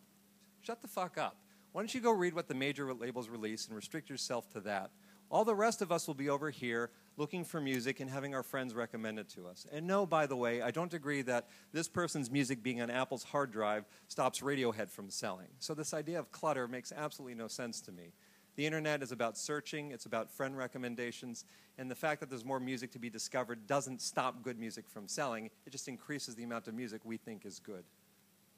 [0.63, 1.37] shut the fuck up.
[1.73, 4.91] Why don't you go read what the major labels release and restrict yourself to that?
[5.31, 8.43] All the rest of us will be over here looking for music and having our
[8.43, 9.67] friends recommend it to us.
[9.73, 13.25] And no, by the way, I don't agree that this person's music being on Apple's
[13.25, 15.49] hard drive stops Radiohead from selling.
[15.59, 18.13] So this idea of clutter makes absolutely no sense to me.
[18.57, 21.47] The internet is about searching, it's about friend recommendations,
[21.79, 25.09] and the fact that there's more music to be discovered doesn't stop good music from
[25.09, 25.47] selling.
[25.65, 27.85] It just increases the amount of music we think is good.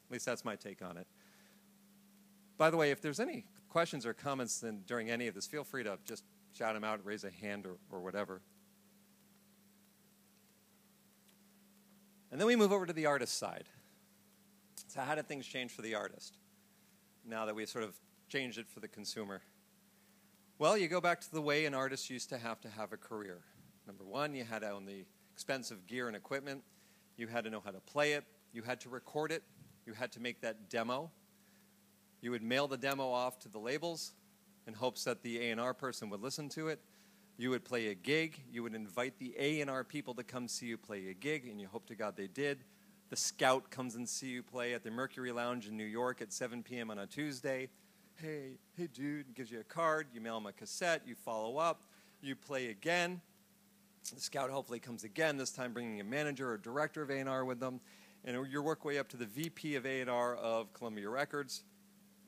[0.08, 1.06] At least that's my take on it.
[2.56, 5.64] By the way, if there's any questions or comments then during any of this, feel
[5.64, 6.24] free to just
[6.56, 8.40] shout them out, raise a hand, or, or whatever.
[12.30, 13.68] And then we move over to the artist side.
[14.88, 16.36] So, how did things change for the artist
[17.24, 17.96] now that we sort of
[18.28, 19.40] changed it for the consumer?
[20.58, 22.96] Well, you go back to the way an artist used to have to have a
[22.96, 23.40] career.
[23.86, 26.62] Number one, you had to own the expensive gear and equipment,
[27.16, 29.42] you had to know how to play it, you had to record it,
[29.84, 31.10] you had to make that demo.
[32.24, 34.14] You would mail the demo off to the labels,
[34.66, 36.80] in hopes that the A&R person would listen to it.
[37.36, 38.40] You would play a gig.
[38.50, 41.66] You would invite the A&R people to come see you play a gig, and you
[41.66, 42.64] hope to God they did.
[43.10, 46.32] The scout comes and see you play at the Mercury Lounge in New York at
[46.32, 46.90] 7 p.m.
[46.90, 47.68] on a Tuesday.
[48.14, 50.06] Hey, hey, dude, gives you a card.
[50.14, 51.02] You mail him a cassette.
[51.04, 51.82] You follow up.
[52.22, 53.20] You play again.
[54.14, 57.60] The scout hopefully comes again, this time bringing a manager or director of A&R with
[57.60, 57.80] them.
[58.24, 61.64] And you work way up to the VP of A&R of Columbia Records.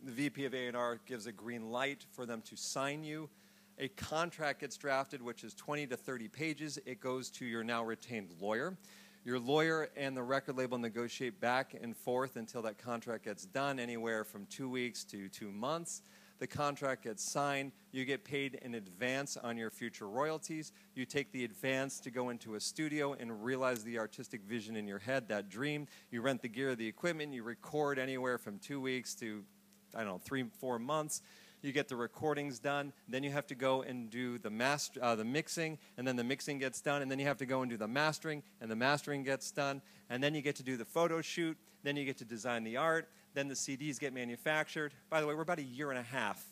[0.02, 3.28] The VP of A&R gives a green light for them to sign you.
[3.78, 6.78] A contract gets drafted, which is 20 to 30 pages.
[6.86, 8.76] It goes to your now retained lawyer.
[9.24, 13.80] Your lawyer and the record label negotiate back and forth until that contract gets done,
[13.80, 16.02] anywhere from two weeks to two months.
[16.38, 17.72] The contract gets signed.
[17.92, 20.72] You get paid in advance on your future royalties.
[20.94, 24.86] You take the advance to go into a studio and realize the artistic vision in
[24.86, 25.86] your head, that dream.
[26.10, 27.32] You rent the gear, the equipment.
[27.32, 29.44] You record anywhere from two weeks to,
[29.96, 31.22] I don't know, three, four months
[31.62, 35.16] you get the recordings done, then you have to go and do the master, uh,
[35.16, 37.70] the mixing, and then the mixing gets done, and then you have to go and
[37.70, 40.84] do the mastering, and the mastering gets done, and then you get to do the
[40.84, 44.94] photo shoot, then you get to design the art, then the CDs get manufactured.
[45.10, 46.44] By the way, we're about a year and a half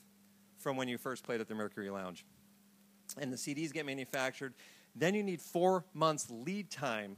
[0.58, 2.24] from when you first played at the Mercury Lounge.
[3.18, 4.54] And the CDs get manufactured.
[4.96, 7.16] Then you need four months lead time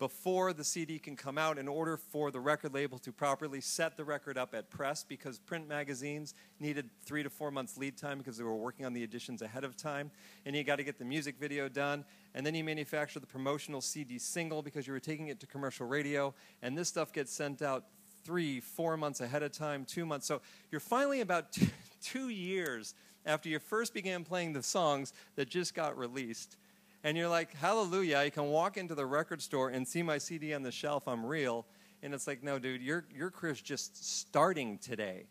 [0.00, 3.98] before the CD can come out in order for the record label to properly set
[3.98, 8.16] the record up at press because print magazines needed three to four months lead time
[8.16, 10.10] because they were working on the editions ahead of time.
[10.46, 12.06] And you got to get the music video done.
[12.34, 15.86] And then you manufacture the promotional CD single because you were taking it to commercial
[15.86, 16.32] radio.
[16.62, 17.84] And this stuff gets sent out
[18.24, 20.26] three, four months ahead of time, two months.
[20.26, 21.54] So you're finally about
[22.00, 22.94] two, years
[23.26, 26.56] after you first began playing the songs that just got released.
[27.02, 30.52] And you're like, hallelujah, I can walk into the record store and see my CD
[30.52, 31.66] on the shelf, I'm real.
[32.02, 35.26] And it's like, no, dude, your, your career's just starting today.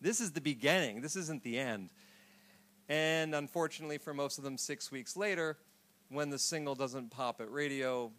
[0.00, 1.90] This is the beginning, this isn't the end.
[2.88, 5.56] And unfortunately, for most of them, six weeks later,
[6.08, 8.12] when the single doesn't pop at radio,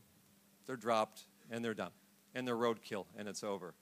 [0.65, 1.91] they're dropped and they're done.
[2.35, 3.73] And they're roadkill and it's over.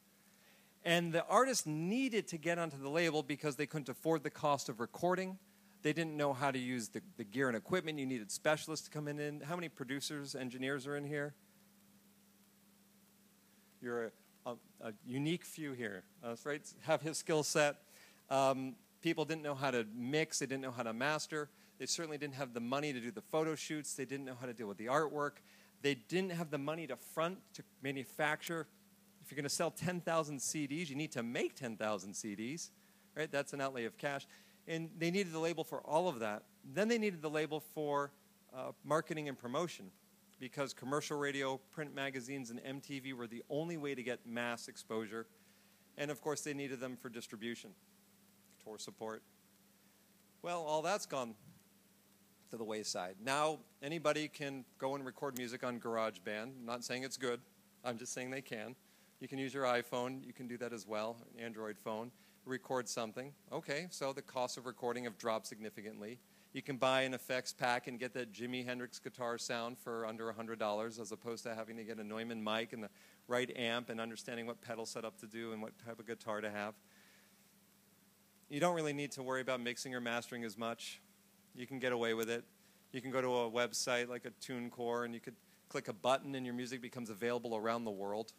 [0.83, 4.69] And the artist needed to get onto the label because they couldn't afford the cost
[4.69, 5.39] of recording.
[5.85, 7.99] They didn't know how to use the, the gear and equipment.
[7.99, 9.41] You needed specialists to come in.
[9.41, 11.35] How many producers, engineers are in here?
[13.83, 14.11] You're a,
[14.47, 16.61] a, a unique few here, uh, right?
[16.81, 17.75] Have his skill set.
[18.31, 20.39] Um, people didn't know how to mix.
[20.39, 21.49] They didn't know how to master.
[21.77, 23.93] They certainly didn't have the money to do the photo shoots.
[23.93, 25.33] They didn't know how to deal with the artwork.
[25.83, 28.65] They didn't have the money to front to manufacture
[29.25, 32.69] if you're going to sell 10,000 CDs, you need to make 10,000 CDs,
[33.15, 33.31] right?
[33.31, 34.27] That's an outlay of cash.
[34.67, 36.43] And they needed the label for all of that.
[36.63, 38.11] Then they needed the label for
[38.53, 39.91] uh, marketing and promotion
[40.39, 45.27] because commercial radio, print magazines, and MTV were the only way to get mass exposure.
[45.97, 47.71] And of course, they needed them for distribution,
[48.63, 49.21] tour support.
[50.41, 51.35] Well, all that's gone
[52.49, 53.15] to the wayside.
[53.23, 56.43] Now, anybody can go and record music on GarageBand.
[56.59, 57.39] I'm not saying it's good,
[57.83, 58.75] I'm just saying they can.
[59.19, 60.25] You can use your iPhone.
[60.25, 62.11] You can do that as well, Android phone.
[62.45, 63.33] Record something.
[63.51, 66.19] Okay, so the cost of recording have dropped significantly.
[66.53, 70.31] You can buy an effects pack and get that Jimi Hendrix guitar sound for under
[70.31, 72.89] $100 as opposed to having to get a Neumann mic and the
[73.27, 76.49] right amp and understanding what pedal setup to do and what type of guitar to
[76.49, 76.75] have.
[78.49, 81.01] You don't really need to worry about mixing or mastering as much.
[81.55, 82.45] You can get away with it.
[82.91, 85.35] You can go to a website like a TuneCore and you could
[85.67, 88.33] click a button and your music becomes available around the world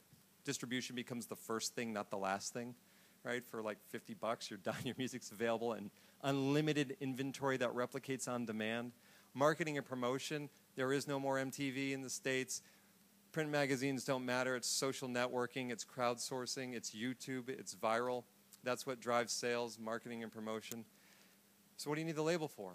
[0.46, 2.74] distribution becomes the first thing, not the last thing,
[3.26, 3.44] right?
[3.44, 5.90] For like 50 bucks, you're done, your music's available, and
[6.22, 8.92] unlimited inventory that replicates on demand.
[9.34, 12.62] Marketing and promotion, there is no more MTV in the States.
[13.32, 14.56] Print magazines don't matter.
[14.56, 18.24] It's social networking, it's crowdsourcing, it's YouTube, it's viral.
[18.64, 20.84] That's what drives sales, marketing, and promotion.
[21.76, 22.72] So, what do you need the label for?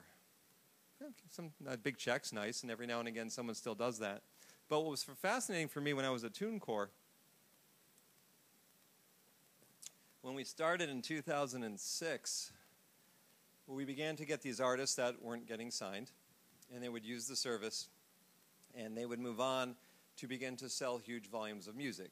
[1.32, 4.22] Some uh, big checks, nice, and every now and again someone still does that.
[4.70, 6.90] But what was fascinating for me when I was at TuneCore
[10.24, 12.52] When we started in 2006,
[13.66, 16.12] we began to get these artists that weren't getting signed,
[16.72, 17.88] and they would use the service,
[18.76, 19.76] and they would move on
[20.18, 22.12] to begin to sell huge volumes of music.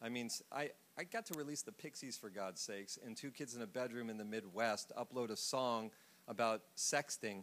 [0.00, 3.56] I mean, I, I got to release the Pixies for God's sakes, and two kids
[3.56, 5.90] in a bedroom in the Midwest upload a song
[6.28, 7.42] about sexting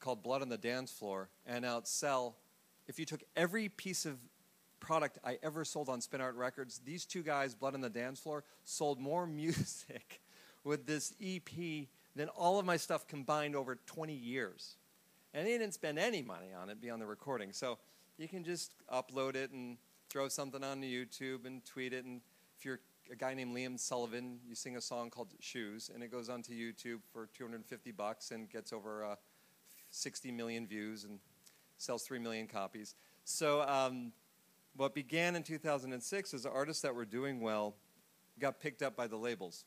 [0.00, 2.34] called Blood on the Dance Floor and outsell.
[2.88, 4.18] If you took every piece of
[4.80, 6.80] product I ever sold on spinART Records.
[6.84, 10.20] These two guys, Blood on the Dance Floor, sold more music
[10.64, 11.86] with this EP
[12.16, 14.76] than all of my stuff combined over 20 years.
[15.34, 17.52] And they didn't spend any money on it beyond the recording.
[17.52, 17.78] So
[18.16, 19.76] you can just upload it and
[20.10, 22.04] throw something on YouTube and tweet it.
[22.04, 22.20] And
[22.58, 22.80] if you're
[23.10, 26.52] a guy named Liam Sullivan, you sing a song called Shoes, and it goes onto
[26.52, 29.16] YouTube for 250 bucks and gets over uh,
[29.90, 31.18] 60 million views and
[31.78, 32.94] sells 3 million copies.
[33.24, 34.12] So um,
[34.78, 37.74] what began in 2006 is artists that were doing well
[38.38, 39.64] got picked up by the labels.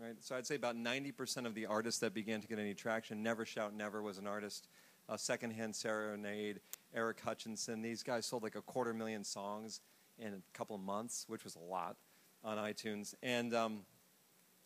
[0.00, 0.14] Right?
[0.20, 3.44] So I'd say about 90% of the artists that began to get any traction, Never
[3.44, 4.68] Shout Never was an artist
[5.08, 6.60] uh, Secondhand Serenade,
[6.94, 7.82] Eric Hutchinson.
[7.82, 9.80] These guys sold like a quarter million songs
[10.18, 11.96] in a couple of months, which was a lot
[12.44, 13.14] on iTunes.
[13.22, 13.80] And um,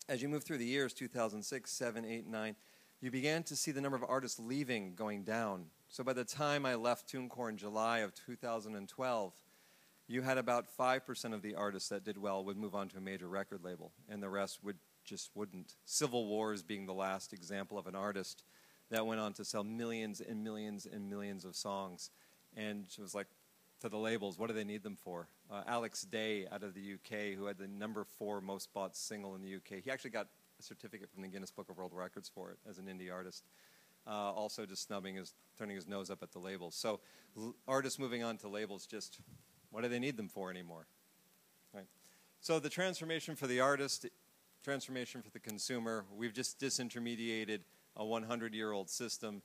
[0.09, 2.57] as you move through the years, 2006, 7, 8, 9,
[3.01, 5.67] you began to see the number of artists leaving going down.
[5.89, 9.33] So by the time I left TuneCore in July of 2012,
[10.09, 13.01] you had about 5% of the artists that did well would move on to a
[13.01, 15.75] major record label, and the rest would just wouldn't.
[15.85, 18.43] Civil Wars being the last example of an artist
[18.91, 22.11] that went on to sell millions and millions and millions of songs.
[22.57, 23.27] And it was like,
[23.81, 25.29] to the labels, what do they need them for?
[25.51, 29.37] Uh, Alex Day out of the UK, who had the number four most bought single
[29.37, 30.27] in the UK, he actually got
[30.59, 33.45] a certificate from the Guinness Book of World Records for it as an indie artist.
[34.07, 36.75] Uh, also, just snubbing his, turning his nose up at the labels.
[36.75, 37.01] So,
[37.69, 39.21] artists moving on to labels, just
[39.71, 40.87] what do they need them for anymore?
[41.73, 41.87] Right.
[42.41, 44.07] So, the transformation for the artist,
[44.63, 47.61] transformation for the consumer, we've just disintermediated
[47.97, 49.43] a 100 year old system.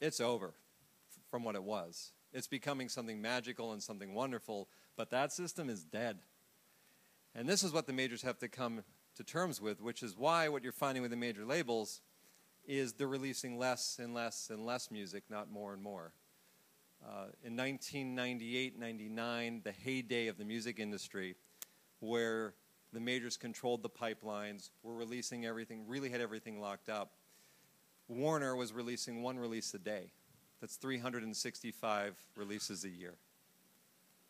[0.00, 0.54] It's over
[1.30, 2.12] from what it was.
[2.32, 6.18] It's becoming something magical and something wonderful, but that system is dead.
[7.34, 8.84] And this is what the majors have to come
[9.16, 12.00] to terms with, which is why what you're finding with the major labels
[12.64, 16.12] is they're releasing less and less and less music, not more and more.
[17.04, 21.34] Uh, in 1998 99, the heyday of the music industry,
[22.00, 22.54] where
[22.92, 27.12] the majors controlled the pipelines, were releasing everything, really had everything locked up.
[28.08, 30.12] Warner was releasing one release a day.
[30.60, 33.14] That's 365 releases a year.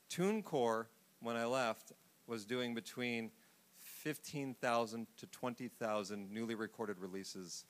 [0.09, 0.87] TuneCore,
[1.21, 1.93] when I left,
[2.27, 3.31] was doing between
[3.79, 7.67] 15,000 to 20,000 newly recorded releases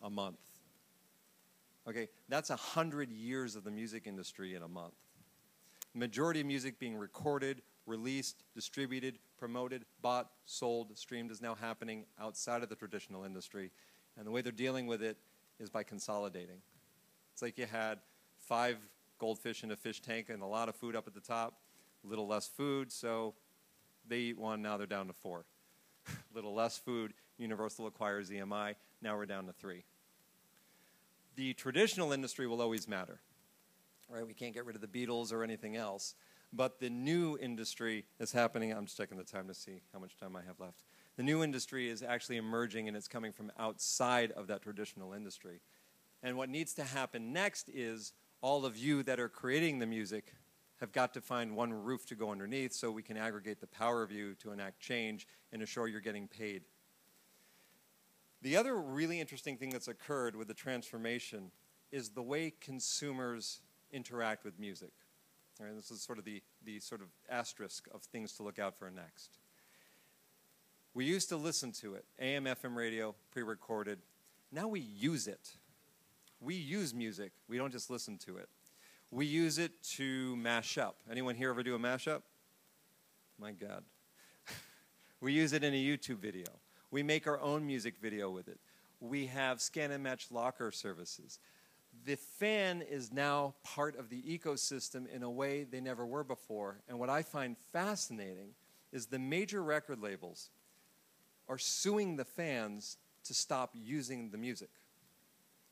[0.00, 0.51] a month.
[1.88, 4.94] Okay, that's 100 years of the music industry in a month.
[5.94, 12.62] Majority of music being recorded, released, distributed, promoted, bought, sold, streamed is now happening outside
[12.62, 13.70] of the traditional industry.
[14.16, 15.16] And the way they're dealing with it
[15.58, 16.58] is by consolidating.
[17.32, 17.98] It's like you had
[18.38, 18.78] five
[19.18, 21.54] goldfish in a fish tank and a lot of food up at the top,
[22.04, 23.34] a little less food, so
[24.08, 25.44] they eat one, now they're down to four.
[26.06, 29.84] a little less food, Universal acquires EMI, now we're down to three.
[31.36, 33.20] The traditional industry will always matter,
[34.08, 34.26] right?
[34.26, 36.14] We can't get rid of the Beatles or anything else.
[36.52, 38.72] But the new industry is happening.
[38.72, 40.84] I'm just checking the time to see how much time I have left.
[41.16, 45.60] The new industry is actually emerging and it's coming from outside of that traditional industry.
[46.22, 48.12] And what needs to happen next is
[48.42, 50.34] all of you that are creating the music
[50.80, 54.02] have got to find one roof to go underneath so we can aggregate the power
[54.02, 56.62] of you to enact change and assure you're getting paid.
[58.42, 61.52] The other really interesting thing that's occurred with the transformation
[61.92, 63.60] is the way consumers
[63.92, 64.90] interact with music.
[65.60, 68.58] All right, this is sort of the, the sort of asterisk of things to look
[68.58, 69.38] out for next.
[70.92, 74.00] We used to listen to it, AM, FM radio, pre recorded.
[74.50, 75.52] Now we use it.
[76.40, 78.48] We use music, we don't just listen to it.
[79.12, 80.96] We use it to mash up.
[81.08, 82.22] Anyone here ever do a mashup?
[83.38, 83.84] My God.
[85.20, 86.46] we use it in a YouTube video.
[86.92, 88.60] We make our own music video with it.
[89.00, 91.40] We have scan and match locker services.
[92.04, 96.76] The fan is now part of the ecosystem in a way they never were before.
[96.88, 98.50] And what I find fascinating
[98.92, 100.50] is the major record labels
[101.48, 104.70] are suing the fans to stop using the music.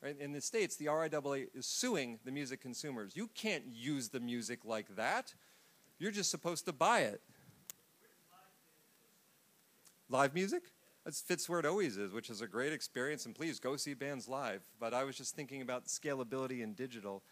[0.02, 0.16] Right?
[0.18, 3.14] In the States, the RIAA is suing the music consumers.
[3.14, 5.34] You can't use the music like that.
[5.98, 7.20] You're just supposed to buy it.
[10.08, 10.62] Live music?
[11.06, 13.26] It fits where it always is, which is a great experience.
[13.26, 14.62] And please go see bands live.
[14.78, 17.22] But I was just thinking about scalability in digital.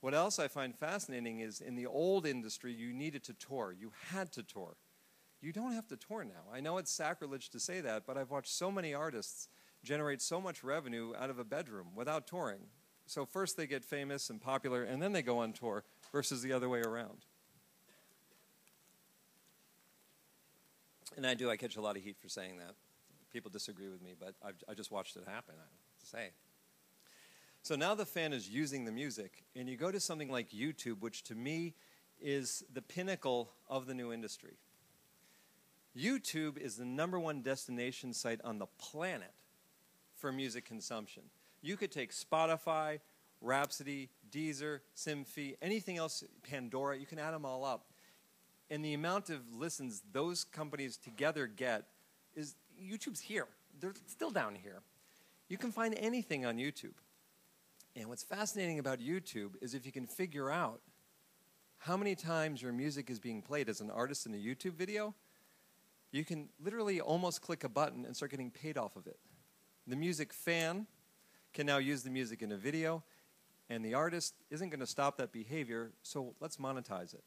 [0.00, 3.74] What else I find fascinating is in the old industry, you needed to tour.
[3.78, 4.76] You had to tour.
[5.40, 6.52] You don't have to tour now.
[6.52, 9.48] I know it's sacrilege to say that, but I've watched so many artists
[9.84, 12.68] generate so much revenue out of a bedroom without touring.
[13.06, 16.52] So first they get famous and popular, and then they go on tour, versus the
[16.52, 17.24] other way around.
[21.16, 22.74] And I do, I catch a lot of heat for saying that.
[23.36, 25.66] People disagree with me, but I've, I just watched it happen, I
[26.02, 26.30] say.
[27.60, 31.00] So now the fan is using the music, and you go to something like YouTube,
[31.00, 31.74] which to me
[32.18, 34.54] is the pinnacle of the new industry.
[35.94, 39.34] YouTube is the number one destination site on the planet
[40.14, 41.24] for music consumption.
[41.60, 43.00] You could take Spotify,
[43.42, 47.84] Rhapsody, Deezer, Simfy, anything else, Pandora, you can add them all up.
[48.70, 51.84] And the amount of listens those companies together get
[52.34, 53.46] is YouTube's here.
[53.80, 54.82] They're still down here.
[55.48, 56.94] You can find anything on YouTube.
[57.94, 60.80] And what's fascinating about YouTube is if you can figure out
[61.78, 65.14] how many times your music is being played as an artist in a YouTube video,
[66.10, 69.18] you can literally almost click a button and start getting paid off of it.
[69.86, 70.86] The music fan
[71.52, 73.02] can now use the music in a video.
[73.68, 77.24] And the artist isn't going to stop that behavior, so let's monetize it.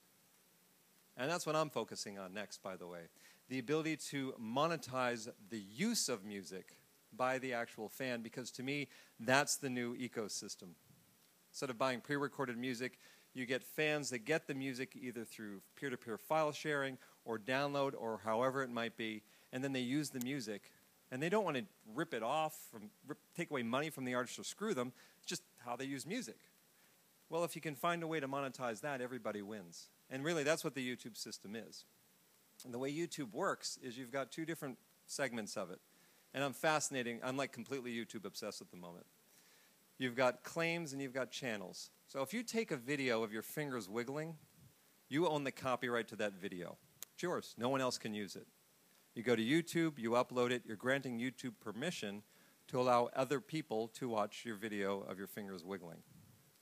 [1.17, 3.01] And that's what I'm focusing on next, by the way.
[3.49, 6.77] The ability to monetize the use of music
[7.15, 8.87] by the actual fan, because to me,
[9.19, 10.69] that's the new ecosystem.
[11.51, 12.99] Instead of buying pre recorded music,
[13.33, 17.37] you get fans that get the music either through peer to peer file sharing or
[17.37, 20.71] download or however it might be, and then they use the music.
[21.11, 21.63] And they don't want to
[21.95, 24.93] rip it off, from, rip, take away money from the artist or screw them.
[25.17, 26.37] It's just how they use music.
[27.29, 29.89] Well, if you can find a way to monetize that, everybody wins.
[30.09, 31.85] And really, that's what the YouTube system is.
[32.65, 35.79] And the way YouTube works is you've got two different segments of it.
[36.33, 37.19] And I'm fascinating.
[37.23, 39.05] I'm like completely YouTube obsessed at the moment.
[39.97, 41.89] You've got claims and you've got channels.
[42.07, 44.35] So if you take a video of your fingers wiggling,
[45.09, 46.77] you own the copyright to that video.
[47.13, 47.55] It's yours.
[47.57, 48.47] No one else can use it.
[49.15, 52.23] You go to YouTube, you upload it, you're granting YouTube permission
[52.67, 55.97] to allow other people to watch your video of your fingers wiggling.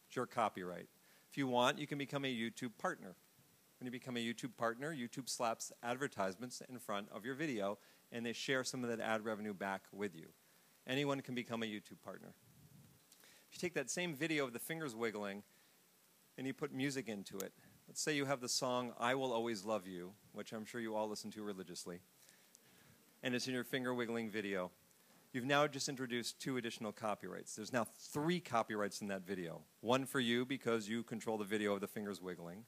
[0.07, 0.87] It's your copyright.
[1.29, 3.15] If you want, you can become a YouTube partner.
[3.79, 7.77] When you become a YouTube partner, YouTube slaps advertisements in front of your video
[8.11, 10.27] and they share some of that ad revenue back with you.
[10.87, 12.33] Anyone can become a YouTube partner.
[13.49, 15.43] If you take that same video of the fingers wiggling
[16.37, 17.53] and you put music into it,
[17.87, 20.95] let's say you have the song I Will Always Love You, which I'm sure you
[20.95, 21.99] all listen to religiously,
[23.21, 24.71] and it's in your finger wiggling video.
[25.33, 27.55] You've now just introduced two additional copyrights.
[27.55, 29.61] There's now three copyrights in that video.
[29.81, 32.63] One for you because you control the video of the fingers wiggling.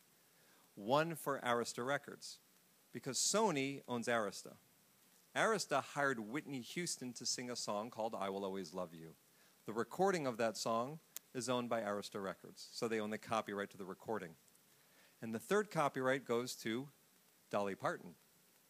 [0.80, 2.40] One for Arista Records
[2.94, 4.54] because Sony owns Arista.
[5.36, 9.10] Arista hired Whitney Houston to sing a song called I Will Always Love You.
[9.66, 11.00] The recording of that song
[11.36, 14.36] is owned by Arista Records, so they own the copyright to the recording.
[15.22, 16.88] And the third copyright goes to
[17.52, 18.12] Dolly Parton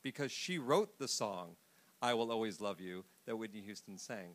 [0.02, 1.58] because she wrote the song
[2.02, 4.32] I Will Always Love You that Whitney Houston sang.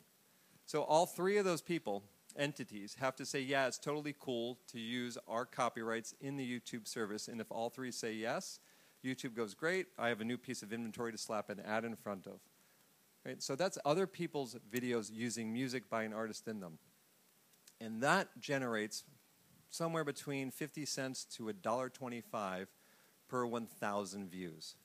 [0.65, 2.05] So all three of those people,
[2.35, 6.87] entities, have to say, yeah, it's totally cool to use our copyrights in the YouTube
[6.87, 7.27] service.
[7.27, 8.59] And if all three say yes,
[9.03, 11.95] YouTube goes, great, I have a new piece of inventory to slap an ad in
[11.95, 12.39] front of.
[13.25, 13.41] Right?
[13.41, 16.77] So that's other people's videos using music by an artist in them.
[17.81, 19.03] And that generates
[19.69, 22.67] somewhere between 50 cents to $1.25
[23.27, 24.75] per 1,000 views.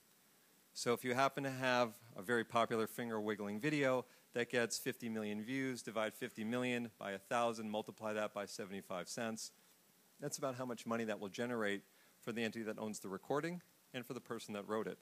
[0.73, 5.09] So if you happen to have a very popular finger wiggling video that gets 50
[5.09, 9.51] million views, divide 50 million by 1,000, multiply that by 75 cents,
[10.21, 11.83] that's about how much money that will generate
[12.21, 13.63] for the entity that owns the recording
[13.95, 14.99] and for the person that wrote it.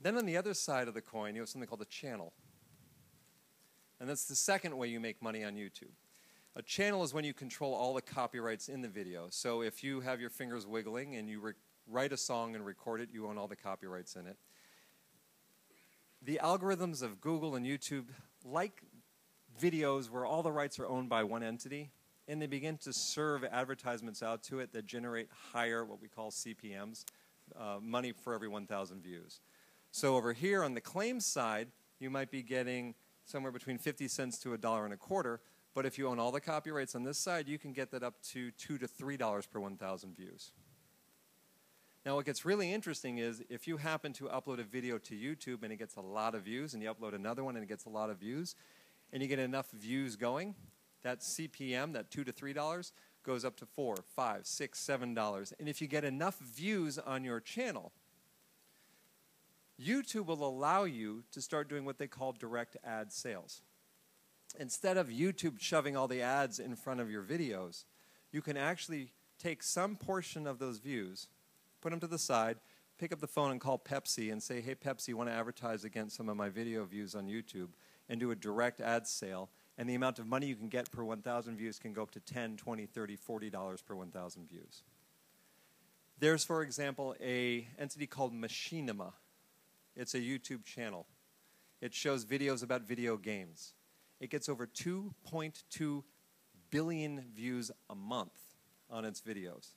[0.00, 2.32] Then on the other side of the coin, you have something called a channel.
[4.00, 5.92] And that's the second way you make money on YouTube.
[6.56, 9.28] A channel is when you control all the copyrights in the video.
[9.30, 11.54] So if you have your fingers wiggling and you
[11.88, 14.36] write a song and record it, you own all the copyrights in it.
[16.24, 18.04] The algorithms of Google and YouTube
[18.44, 18.82] like
[19.60, 21.90] videos where all the rights are owned by one entity,
[22.28, 26.30] and they begin to serve advertisements out to it that generate higher, what we call
[26.30, 27.04] CPMs,
[27.58, 29.40] uh, money for every 1,000 views.
[29.90, 31.68] So over here on the claims side,
[31.98, 32.94] you might be getting
[33.24, 35.40] somewhere between 50 cents to a dollar and a quarter.
[35.74, 38.22] But if you own all the copyrights on this side, you can get that up
[38.30, 40.52] to two to three dollars per 1,000 views.
[42.04, 45.62] Now, what gets really interesting is if you happen to upload a video to YouTube
[45.62, 47.84] and it gets a lot of views, and you upload another one and it gets
[47.84, 48.56] a lot of views,
[49.12, 50.56] and you get enough views going,
[51.02, 52.92] that CPM, that two to three dollars,
[53.22, 55.52] goes up to four, five, six, seven dollars.
[55.60, 57.92] And if you get enough views on your channel,
[59.80, 63.62] YouTube will allow you to start doing what they call direct ad sales.
[64.58, 67.84] Instead of YouTube shoving all the ads in front of your videos,
[68.32, 71.28] you can actually take some portion of those views,
[71.82, 72.56] put them to the side,
[72.98, 76.16] pick up the phone and call Pepsi and say, hey, Pepsi, want to advertise against
[76.16, 77.68] some of my video views on YouTube
[78.08, 79.50] and do a direct ad sale.
[79.76, 82.20] And the amount of money you can get per 1,000 views can go up to
[82.20, 84.82] 10, 20, 30, 40 dollars per 1,000 views.
[86.18, 89.12] There's, for example, a entity called Machinima
[89.94, 91.06] it's a YouTube channel.
[91.80, 93.74] It shows videos about video games.
[94.20, 96.02] It gets over 2.2
[96.70, 98.38] billion views a month
[98.88, 99.70] on its videos.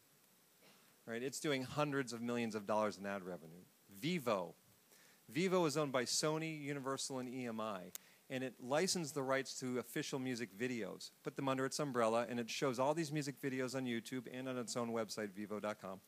[1.07, 1.21] Right?
[1.21, 3.63] It's doing hundreds of millions of dollars in ad revenue.
[4.01, 4.53] Vevo.
[5.31, 7.91] Vevo is owned by Sony, Universal, and EMI,
[8.29, 12.39] and it licensed the rights to official music videos, put them under its umbrella, and
[12.39, 15.99] it shows all these music videos on YouTube and on its own website, vevo.com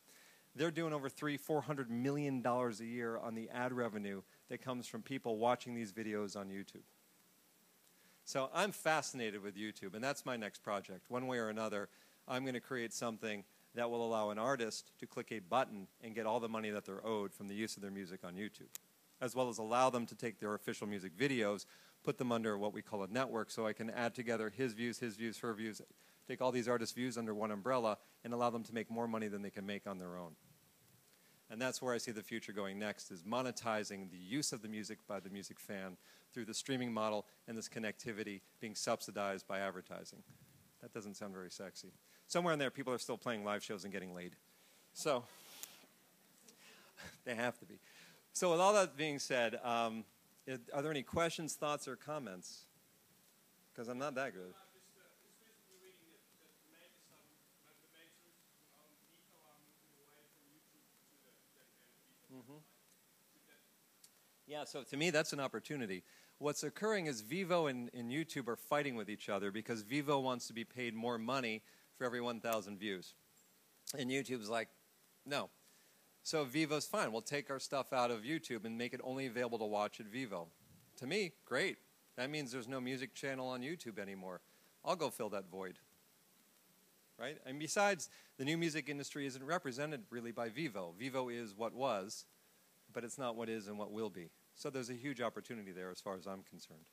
[0.58, 4.62] they're doing over three, four hundred million dollars a year on the ad revenue that
[4.62, 6.84] comes from people watching these videos on YouTube.
[8.26, 11.10] So I'm fascinated with YouTube, and that's my next project.
[11.10, 11.88] One way or another,
[12.28, 13.46] I'm going to create something
[13.78, 16.84] that will allow an artist to click a button and get all the money that
[16.84, 18.74] they're owed from the use of their music on YouTube,
[19.22, 21.68] as well as allow them to take their official music videos,
[22.04, 24.98] put them under what we call a network, so I can add together his views,
[24.98, 25.80] his views, her views,
[26.28, 29.28] take all these artists' views under one umbrella, and allow them to make more money
[29.28, 30.32] than they can make on their own.
[31.52, 34.68] And that's where I see the future going next, is monetizing the use of the
[34.68, 35.98] music by the music fan
[36.34, 40.24] through the streaming model and this connectivity being subsidized by advertising.
[40.82, 41.92] That doesn't sound very sexy.
[42.28, 44.36] Somewhere in there, people are still playing live shows and getting laid.
[44.94, 45.24] So,
[47.26, 47.80] they have to be.
[48.34, 50.06] So, with all that being said, um,
[50.74, 52.66] are there any questions, thoughts, or comments?
[53.74, 54.54] Because I'm not that good.
[62.34, 62.58] Mm-hmm.
[64.48, 66.04] Yeah, so to me, that's an opportunity.
[66.40, 70.46] What's occurring is Vevo and, and, YouTube are fighting with each other because Vevo wants
[70.48, 71.64] to be paid more money
[71.98, 73.16] for every 1,000 views.
[73.98, 74.70] And YouTube's like,
[75.26, 75.50] no.
[76.22, 77.12] So Vevo's fine.
[77.12, 80.12] We'll take our stuff out of YouTube and make it only available to watch at
[80.12, 80.48] Vevo.
[80.98, 81.78] To me, great.
[82.18, 84.42] That means there's no music channel on YouTube anymore.
[84.86, 85.80] I'll go fill that void.
[87.18, 87.38] Right?
[87.48, 90.94] And besides, the new music industry isn't represented really by Vevo.
[91.02, 92.26] Vevo is what was,
[92.94, 94.30] but it's not what is and what will be.
[94.58, 96.90] So there's a huge opportunity there as far as I'm concerned.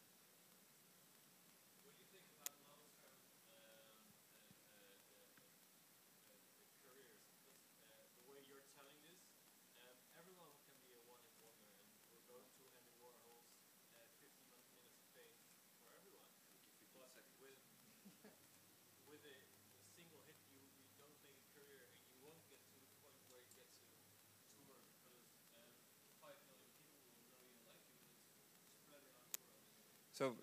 [30.14, 30.34] So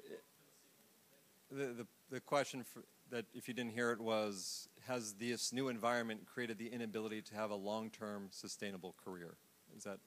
[1.50, 5.70] the, the, the question for, that, if you didn't hear it, was Has this new
[5.70, 9.38] environment created the inability to have a long term sustainable career?
[9.76, 10.00] Is that,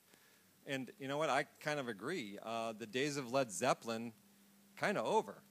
[0.67, 1.31] and you know what?
[1.31, 2.39] I kind of agree.
[2.43, 4.13] Uh, the days of Led Zeppelin
[4.77, 5.43] kind of over.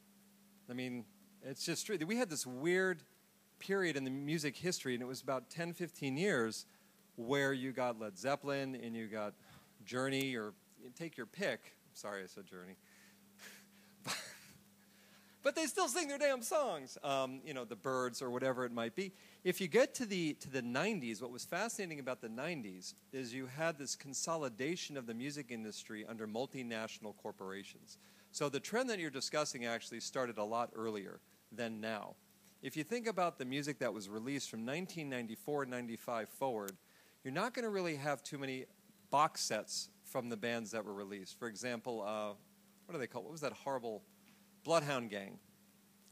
[0.70, 1.05] I mean,
[1.41, 1.97] it's just true.
[2.05, 3.01] We had this weird
[3.57, 6.68] period in the music history, and it was about 10, 15 years
[7.16, 9.34] where you got Led Zeppelin and you got
[9.86, 10.53] Journey, or
[10.95, 11.78] take your pick.
[11.93, 12.76] Sorry, I said Journey
[15.43, 16.97] but they still sing their damn songs.
[17.03, 19.11] Um, you know, the Byrds or whatever it might be.
[19.43, 23.33] If you get to the to the '90s, what was fascinating about the '90s is
[23.33, 27.97] you had this consolidation of the music industry under multinational corporations.
[28.31, 31.19] So the trend that you're discussing actually started a lot earlier
[31.51, 32.15] than now.
[32.63, 36.71] If you think about the music that was released from 1994 95 forward,
[37.23, 38.65] you're not going to really have too many
[39.11, 41.37] box sets from the bands that were released.
[41.37, 42.33] For example, uh,
[42.85, 43.23] what do they call?
[43.23, 44.03] What was that horrible
[44.64, 45.39] Bloodhound Gang.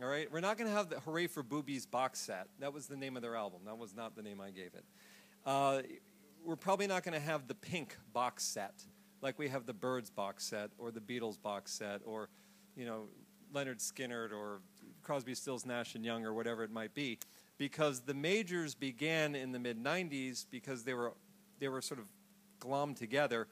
[0.02, 2.48] All right, we're not going to have the Hooray for Boobies box set.
[2.60, 3.62] That was the name of their album.
[3.66, 4.84] That was not the name I gave it.
[5.46, 5.82] Uh,
[6.44, 8.74] we're probably not going to have the Pink box set,
[9.22, 12.30] like we have the Byrds box set or the Beatles box set or,
[12.76, 13.04] you know,
[13.54, 14.62] Lynyrd Skynyrd or
[15.04, 17.20] Crosby, Stills, Nash and Young or whatever it might be,
[17.58, 21.14] because the majors began in the mid '90s because they were
[21.60, 22.06] they were sort of
[22.60, 23.48] glommed together,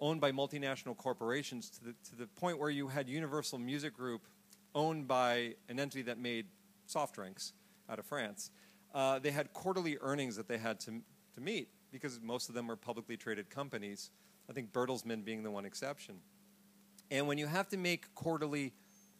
[0.00, 4.22] owned by multinational corporations to the to the point where you had Universal Music Group
[4.76, 6.46] owned by an entity that made
[6.84, 7.54] soft drinks
[7.88, 8.50] out of France.
[8.94, 11.02] Uh, they had quarterly earnings that they had to,
[11.34, 14.10] to meet because most of them were publicly traded companies.
[14.48, 16.16] I think Bertelsmann being the one exception.
[17.10, 18.74] And when you have to make quarterly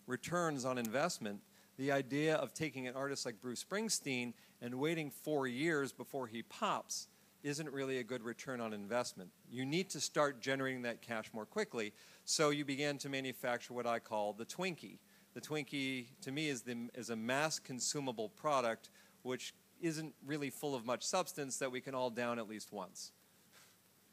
[0.07, 1.41] returns on investment,
[1.79, 6.43] the idea of taking an artist like Bruce Springsteen and waiting four years before he
[6.43, 7.09] pops
[7.43, 9.31] isn't really a good return on investment.
[9.51, 11.93] You need to start generating that cash more quickly.
[12.25, 14.99] So you began to manufacture what I call the Twinkie
[15.37, 18.89] the Twinkie, to me, is, the, is a mass consumable product
[19.21, 23.13] which isn't really full of much substance that we can all down at least once.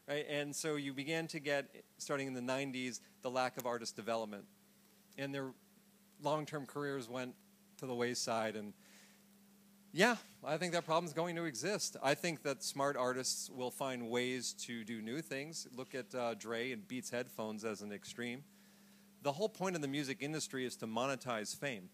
[0.06, 0.26] Right?
[0.30, 4.44] And so you began to get, starting in the 90s, the lack of artist development.
[5.18, 5.54] And their
[6.22, 7.36] long term careers went
[7.78, 8.58] to the wayside.
[8.58, 8.74] And
[9.94, 11.96] yeah, I think that problem is going to exist.
[12.04, 15.70] I think that smart artists will find ways to do new things.
[15.74, 18.44] Look at uh, Dre and Beats headphones as an extreme
[19.24, 21.90] the whole point of the music industry is to monetize fame.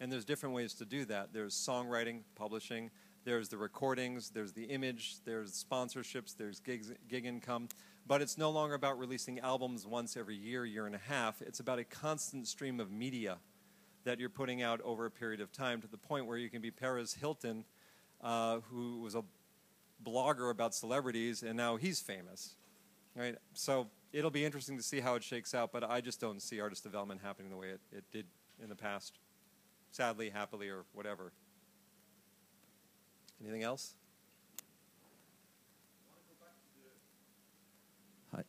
[0.00, 1.32] And there's different ways to do that.
[1.32, 2.90] There's songwriting, publishing,
[3.24, 7.68] there's the recordings, there's the image, there's sponsorships, there's gigs, gig income.
[8.06, 11.42] But it's no longer about releasing albums once every year, year and a half.
[11.42, 13.38] It's about a constant stream of media
[14.04, 16.62] that you're putting out over a period of time to the point where you can
[16.62, 17.64] be Perez Hilton,
[18.22, 19.24] uh, who was a
[20.04, 22.54] blogger about celebrities, and now he's famous.
[23.16, 23.34] Right?
[23.54, 26.60] So it'll be interesting to see how it shakes out, but I just don't see
[26.60, 28.26] artist development happening the way it, it did
[28.62, 29.18] in the past.
[29.90, 31.32] Sadly, happily, or whatever.
[33.40, 33.94] Anything else?
[38.34, 38.42] Hi,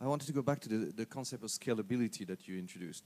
[0.00, 3.02] I wanted to go back to the, the concept of scalability that you introduced.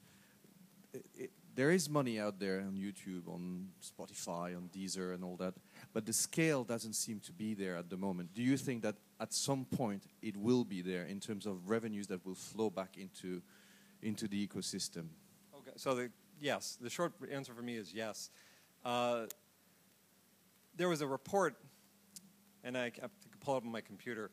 [0.92, 5.36] It, it, there is money out there on YouTube, on Spotify, on Deezer, and all
[5.36, 5.54] that,
[5.94, 8.34] but the scale doesn't seem to be there at the moment.
[8.34, 12.06] Do you think that at some point it will be there in terms of revenues
[12.08, 13.42] that will flow back into
[14.02, 15.08] into the ecosystem?
[15.54, 16.10] Okay, so the,
[16.40, 18.30] yes, the short answer for me is yes.
[18.84, 19.26] Uh,
[20.76, 21.54] there was a report,
[22.64, 23.10] and I, can
[23.40, 24.30] pull up on my computer,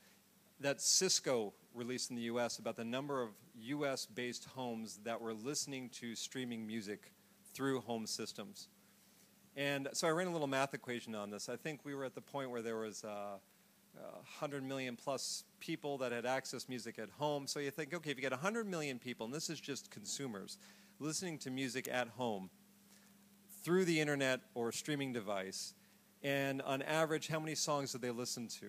[0.62, 2.60] that Cisco released in the U.S.
[2.60, 3.30] about the number of
[3.60, 7.12] U.S.-based homes that were listening to streaming music
[7.54, 8.70] through home systems.
[9.56, 11.50] And so I ran a little math equation on this.
[11.50, 13.38] I think we were at the point where there was uh,
[14.40, 17.48] 100 million plus people that had access music at home.
[17.48, 20.58] So you think, okay, if you get 100 million people, and this is just consumers,
[21.00, 22.50] listening to music at home
[23.64, 25.74] through the internet or streaming device,
[26.24, 28.68] and on average, how many songs did they listen to?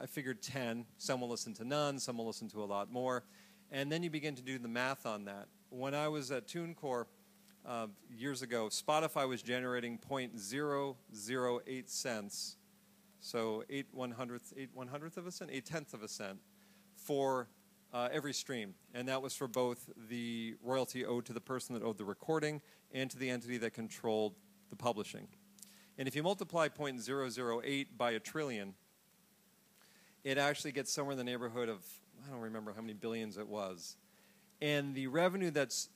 [0.00, 0.84] I figured 10.
[0.98, 3.24] Some will listen to none, some will listen to a lot more.
[3.70, 5.48] And then you begin to do the math on that.
[5.70, 7.04] When I was at TuneCore
[7.66, 12.56] uh, years ago, Spotify was generating 0.008 cents,
[13.20, 16.38] so 8 one hundredth, 8 one hundredth of a cent, 8 tenths of a cent
[16.96, 17.48] for
[17.92, 18.74] uh, every stream.
[18.94, 22.60] And that was for both the royalty owed to the person that owed the recording
[22.92, 24.34] and to the entity that controlled
[24.70, 25.28] the publishing.
[25.96, 28.74] And if you multiply 0.008 by a trillion,
[30.22, 31.84] it actually gets somewhere in the neighborhood of,
[32.26, 33.96] I don't remember how many billions it was.
[34.60, 35.88] And the revenue that's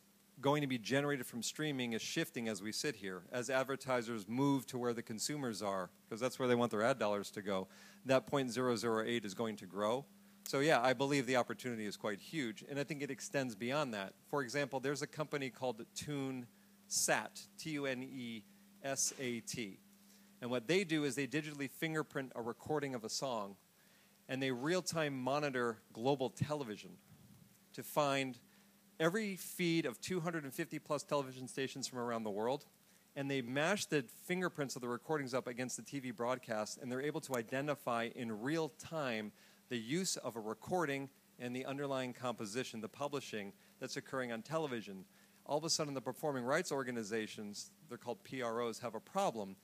[0.42, 3.22] going to be generated from streaming is shifting as we sit here.
[3.32, 6.98] As advertisers move to where the consumers are, because that's where they want their ad
[6.98, 7.68] dollars to go,
[8.04, 10.04] that 0.008 is going to grow.
[10.46, 13.94] So, yeah, I believe the opportunity is quite huge, and I think it extends beyond
[13.94, 14.12] that.
[14.28, 18.42] For example, there's a company called TuneSat, T U N E
[18.82, 19.78] S A T.
[20.42, 23.54] And what they do is they digitally fingerprint a recording of a song
[24.28, 26.90] and they real time monitor global television
[27.74, 28.38] to find
[28.98, 32.66] every feed of 250 plus television stations from around the world.
[33.14, 37.02] And they mash the fingerprints of the recordings up against the TV broadcast, and they're
[37.02, 39.32] able to identify in real time
[39.68, 45.04] the use of a recording and the underlying composition, the publishing that's occurring on television.
[45.44, 49.56] All of a sudden, the performing rights organizations, they're called PROs, have a problem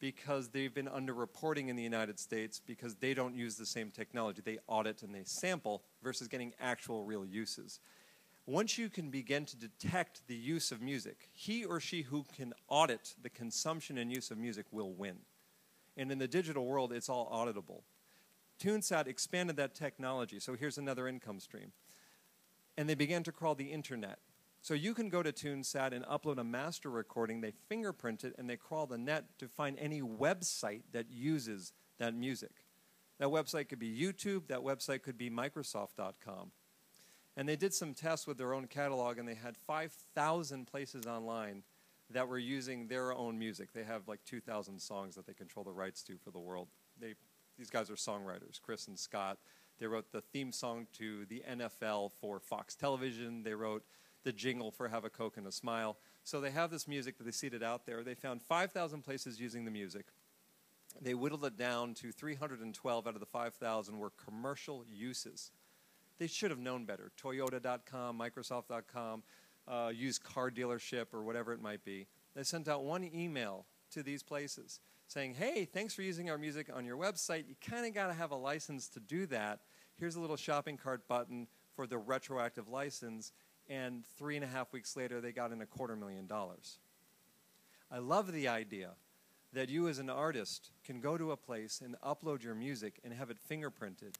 [0.00, 4.42] because they've been underreporting in the United States because they don't use the same technology.
[4.44, 7.80] They audit and they sample versus getting actual real uses.
[8.46, 12.52] Once you can begin to detect the use of music, he or she who can
[12.68, 15.16] audit the consumption and use of music will win.
[15.96, 17.82] And in the digital world, it's all auditable.
[18.60, 21.72] TuneSat expanded that technology, so here's another income stream.
[22.76, 24.18] And they began to crawl the internet.
[24.60, 28.48] So you can go to TuneSat and upload a master recording, they fingerprint it, and
[28.48, 32.52] they crawl the net to find any website that uses that music.
[33.18, 36.50] That website could be YouTube, that website could be Microsoft.com.
[37.36, 41.64] And they did some tests with their own catalog, and they had 5,000 places online
[42.10, 43.72] that were using their own music.
[43.72, 46.68] They have like 2,000 songs that they control the rights to for the world.
[47.00, 47.14] They,
[47.58, 49.38] these guys are songwriters, Chris and Scott.
[49.80, 53.42] They wrote the theme song to the NFL for Fox Television.
[53.42, 53.82] They wrote
[54.22, 55.96] the jingle for Have a Coke and a Smile.
[56.22, 58.02] So they have this music that they seeded out there.
[58.02, 60.06] They found 5,000 places using the music.
[61.00, 65.50] They whittled it down to 312 out of the 5,000 were commercial uses.
[66.18, 67.10] They should have known better.
[67.20, 69.22] Toyota.com, Microsoft.com,
[69.66, 72.06] uh, used car dealership, or whatever it might be.
[72.34, 76.70] They sent out one email to these places saying, hey, thanks for using our music
[76.74, 77.48] on your website.
[77.48, 79.60] You kind of got to have a license to do that.
[79.96, 81.46] Here's a little shopping cart button
[81.76, 83.32] for the retroactive license
[83.68, 86.78] and three and a half weeks later, they got in a quarter million dollars.
[87.90, 88.90] I love the idea
[89.52, 93.14] that you, as an artist, can go to a place and upload your music and
[93.14, 94.16] have it fingerprinted,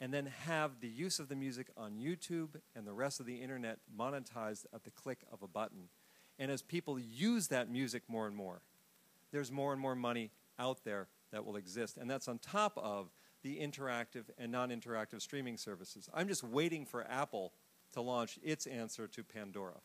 [0.00, 3.36] and then have the use of the music on YouTube and the rest of the
[3.36, 5.88] internet monetized at the click of a button.
[6.38, 8.62] And as people use that music more and more,
[9.32, 11.96] there's more and more money out there that will exist.
[11.96, 13.10] And that's on top of
[13.42, 16.08] the interactive and non interactive streaming services.
[16.14, 17.52] I'm just waiting for Apple
[17.92, 19.80] to launch its answer to Pandora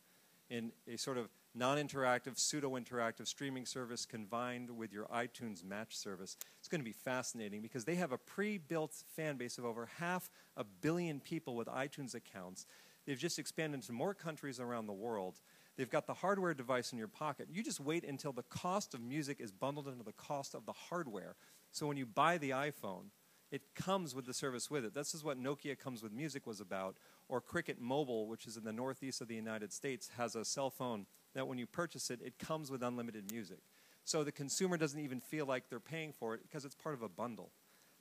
[0.49, 5.95] in a sort of non interactive, pseudo interactive streaming service combined with your iTunes Match
[5.95, 6.37] service.
[6.59, 9.89] It's going to be fascinating because they have a pre built fan base of over
[9.99, 12.65] half a billion people with iTunes accounts.
[13.05, 15.41] They've just expanded into more countries around the world.
[15.75, 17.47] They've got the hardware device in your pocket.
[17.51, 20.73] You just wait until the cost of music is bundled into the cost of the
[20.73, 21.35] hardware.
[21.71, 23.05] So when you buy the iPhone,
[23.51, 24.93] it comes with the service with it.
[24.93, 26.95] This is what Nokia Comes with Music was about,
[27.27, 30.69] or Cricket Mobile, which is in the northeast of the United States, has a cell
[30.71, 33.59] phone that when you purchase it, it comes with unlimited music.
[34.05, 37.01] So the consumer doesn't even feel like they're paying for it because it's part of
[37.01, 37.51] a bundle.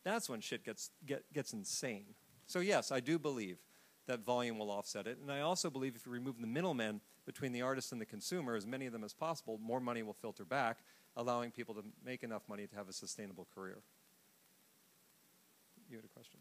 [0.05, 2.07] That's when shit gets, get, gets insane.
[2.47, 3.59] So, yes, I do believe
[4.07, 5.18] that volume will offset it.
[5.22, 8.57] And I also believe if you remove the middlemen, between the artist and the consumer,
[8.57, 10.78] as many of them as possible, more money will filter back,
[11.16, 13.78] allowing people to make enough money to have a sustainable career.
[15.89, 16.41] You had a question?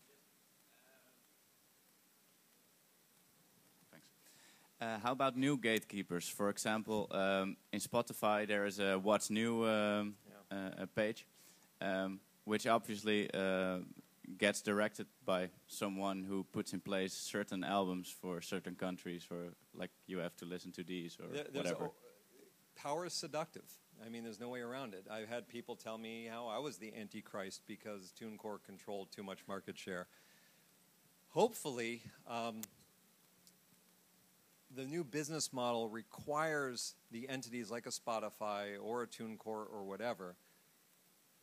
[4.82, 6.27] Uh, how about new gatekeepers?
[6.27, 10.15] For example, um, in Spotify there is a What's New um,
[10.51, 10.57] Yeah.
[10.57, 11.27] uh, a page,
[11.82, 13.79] um, which obviously uh,
[14.39, 19.91] gets directed by someone who puts in place certain albums for certain countries, or like
[20.07, 21.86] you have to listen to these or There- whatever.
[21.86, 21.91] a-
[22.75, 23.69] power is seductive.
[24.03, 25.05] I mean, there's no way around it.
[25.11, 29.47] I've had people tell me how I was the antichrist because TuneCore controlled too much
[29.47, 30.07] market share.
[31.27, 32.61] Hopefully, um,
[34.76, 40.36] the new business model requires the entities like a Spotify or a TuneCore or whatever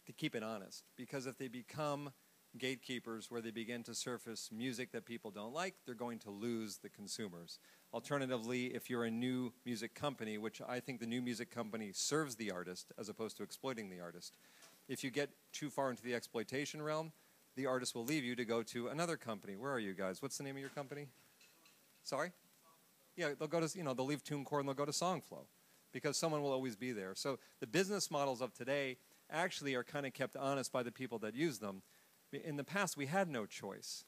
[0.06, 0.84] to keep it honest.
[0.96, 2.12] Because if they become
[2.56, 6.78] gatekeepers where they begin to surface music that people don't like, they're going to lose
[6.78, 7.58] the consumers.
[7.92, 12.36] Alternatively, if you're a new music company, which I think the new music company serves
[12.36, 14.32] the artist as opposed to exploiting the artist,
[14.88, 17.12] if you get too far into the exploitation realm,
[17.56, 19.56] the artist will leave you to go to another company.
[19.56, 20.22] Where are you guys?
[20.22, 21.08] What's the name of your company?
[22.02, 22.32] Sorry?
[23.18, 25.44] Yeah, they'll go to, you know, they'll leave TuneCore and they'll go to Songflow
[25.92, 27.16] because someone will always be there.
[27.16, 28.96] So the business models of today
[29.28, 31.82] actually are kind of kept honest by the people that use them.
[32.32, 34.04] In the past, we had no choice,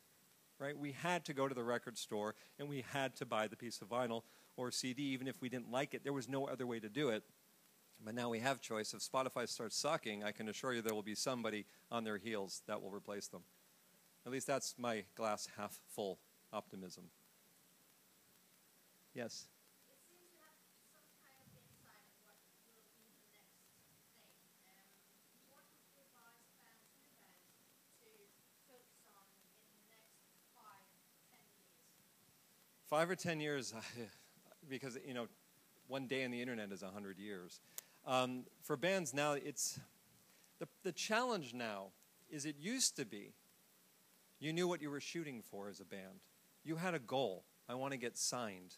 [0.60, 0.78] right?
[0.78, 3.80] We had to go to the record store and we had to buy the piece
[3.82, 4.22] of vinyl
[4.56, 6.04] or CD, even if we didn't like it.
[6.04, 7.24] There was no other way to do it.
[8.04, 8.94] But now we have choice.
[8.94, 12.62] If Spotify starts sucking, I can assure you there will be somebody on their heels
[12.68, 13.42] that will replace them.
[14.24, 16.20] At least that's my glass half full
[16.52, 17.10] optimism.
[19.14, 19.46] Yes.
[32.88, 33.72] Five, or ten years,
[34.68, 35.28] because you know,
[35.86, 37.60] one day on the internet is a hundred years.
[38.04, 39.78] Um, for bands now, it's
[40.58, 41.88] the the challenge now
[42.30, 43.32] is it used to be
[44.40, 46.24] you knew what you were shooting for as a band.
[46.64, 47.44] You had a goal.
[47.68, 48.76] I want to get signed.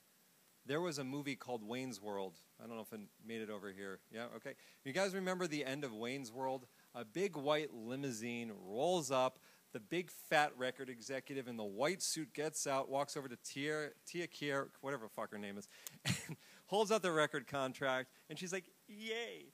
[0.64, 2.38] There was a movie called Wayne's World.
[2.62, 3.98] I don't know if it made it over here.
[4.12, 4.54] Yeah, okay.
[4.84, 6.66] You guys remember the end of Wayne's World?
[6.94, 9.40] A big white limousine rolls up.
[9.72, 13.90] The big fat record executive in the white suit gets out, walks over to Tia,
[14.06, 15.66] Tia Kier, whatever fuck her name is,
[16.04, 16.36] and
[16.66, 19.46] holds out the record contract, and she's like, yay.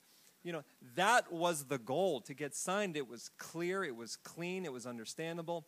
[0.42, 0.62] You know,
[0.94, 2.96] that was the goal to get signed.
[2.96, 5.66] It was clear, it was clean, it was understandable.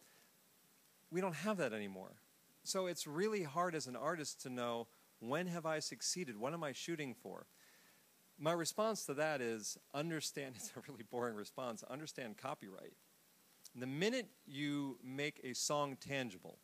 [1.11, 2.13] We don't have that anymore.
[2.63, 4.87] So it's really hard as an artist to know
[5.21, 6.37] when have I succeeded?
[6.37, 7.47] What am I shooting for?
[8.39, 12.95] My response to that is understand, it's a really boring response, understand copyright.
[13.75, 16.59] The minute you make a song tangible,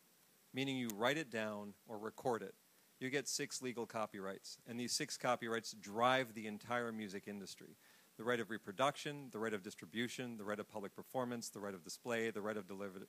[0.53, 2.55] meaning you write it down or record it,
[2.99, 4.57] you get six legal copyrights.
[4.67, 7.77] And these six copyrights drive the entire music industry
[8.17, 11.75] the right of reproduction, the right of distribution, the right of public performance, the right
[11.75, 12.65] of display, the right of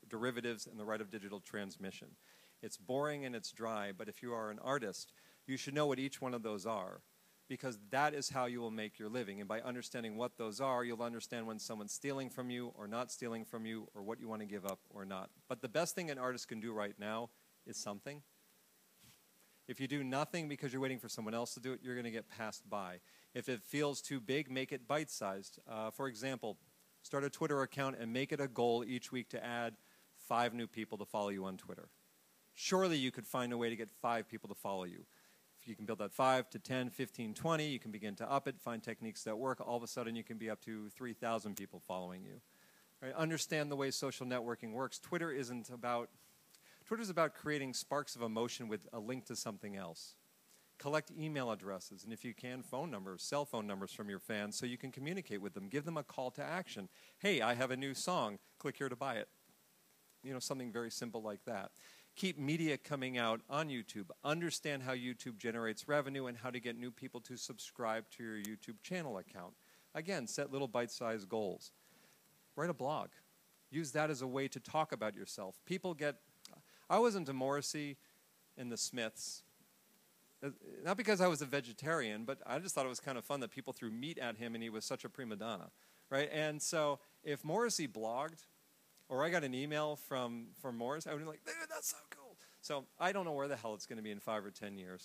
[0.07, 2.09] derivatives, and the right of digital transmission.
[2.63, 5.15] It's boring and it's dry, but if you are an artist,
[5.49, 7.01] you should know what each one of those are
[7.49, 9.41] because that is how you will make your living.
[9.41, 13.11] And by understanding what those are, you'll understand when someone's stealing from you or not
[13.11, 15.31] stealing from you or what you want to give up or not.
[15.49, 17.31] But the best thing an artist can do right now
[17.67, 18.23] is something.
[19.67, 22.05] If you do nothing because you're waiting for someone else to do it, you're going
[22.05, 23.01] to get passed by.
[23.35, 25.59] If it feels too big, make it bite sized.
[25.71, 26.59] Uh, for example,
[27.03, 29.75] start a Twitter account and make it a goal each week to add
[30.27, 31.89] five new people to follow you on Twitter.
[32.55, 35.05] Surely you could find a way to get five people to follow you.
[35.69, 38.59] You can build that 5 to 10, 15, 20, you can begin to up it,
[38.59, 39.61] find techniques that work.
[39.61, 42.41] All of a sudden, you can be up to 3,000 people following you.
[43.03, 43.13] Right?
[43.15, 44.99] Understand the way social networking works.
[44.99, 46.09] Twitter isn't about
[46.89, 50.15] Twitter's about creating sparks of emotion with a link to something else.
[50.79, 54.57] Collect email addresses, and if you can, phone numbers, cell phone numbers from your fans
[54.57, 55.69] so you can communicate with them.
[55.69, 56.89] Give them a call to action.
[57.19, 58.39] Hey, I have a new song.
[58.59, 59.29] Click here to buy it.
[60.25, 61.73] You know, something very simple like that.
[62.19, 64.07] Keep media coming out on YouTube.
[64.25, 68.39] Understand how YouTube generates revenue and how to get new people to subscribe to your
[68.39, 69.55] YouTube channel account.
[69.95, 71.71] Again, set little bite sized goals.
[72.57, 73.11] Write a blog.
[73.71, 75.61] Use that as a way to talk about yourself.
[75.65, 76.17] People get
[76.91, 77.99] I was into Morrissey
[78.57, 79.45] and the Smiths.
[80.43, 80.49] Uh,
[80.85, 83.39] Not because I was a vegetarian, but I just thought it was kind of fun
[83.41, 85.71] that people threw meat at him and he was such a prima donna,
[86.11, 86.29] right?
[86.33, 88.43] And so if Morrissey blogged,
[89.09, 91.97] or I got an email from, from Morris, I would be like, dude, that's so
[92.11, 92.37] cool.
[92.61, 94.77] So I don't know where the hell it's going to be in five or ten
[94.77, 95.03] years.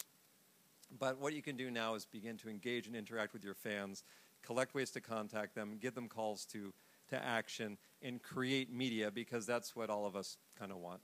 [0.99, 4.03] But what you can do now is begin to engage and interact with your fans,
[4.43, 6.73] collect ways to contact them, give them calls to,
[7.09, 11.01] to action, and create media because that's what all of us kind of want.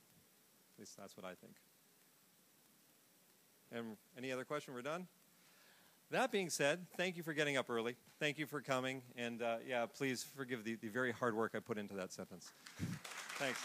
[0.76, 1.54] At least that's what I think.
[3.72, 4.74] And any other question?
[4.74, 5.06] We're done?
[6.10, 7.94] That being said, thank you for getting up early.
[8.18, 9.02] Thank you for coming.
[9.16, 12.50] And uh, yeah, please forgive the, the very hard work I put into that sentence.
[13.38, 13.60] Thanks.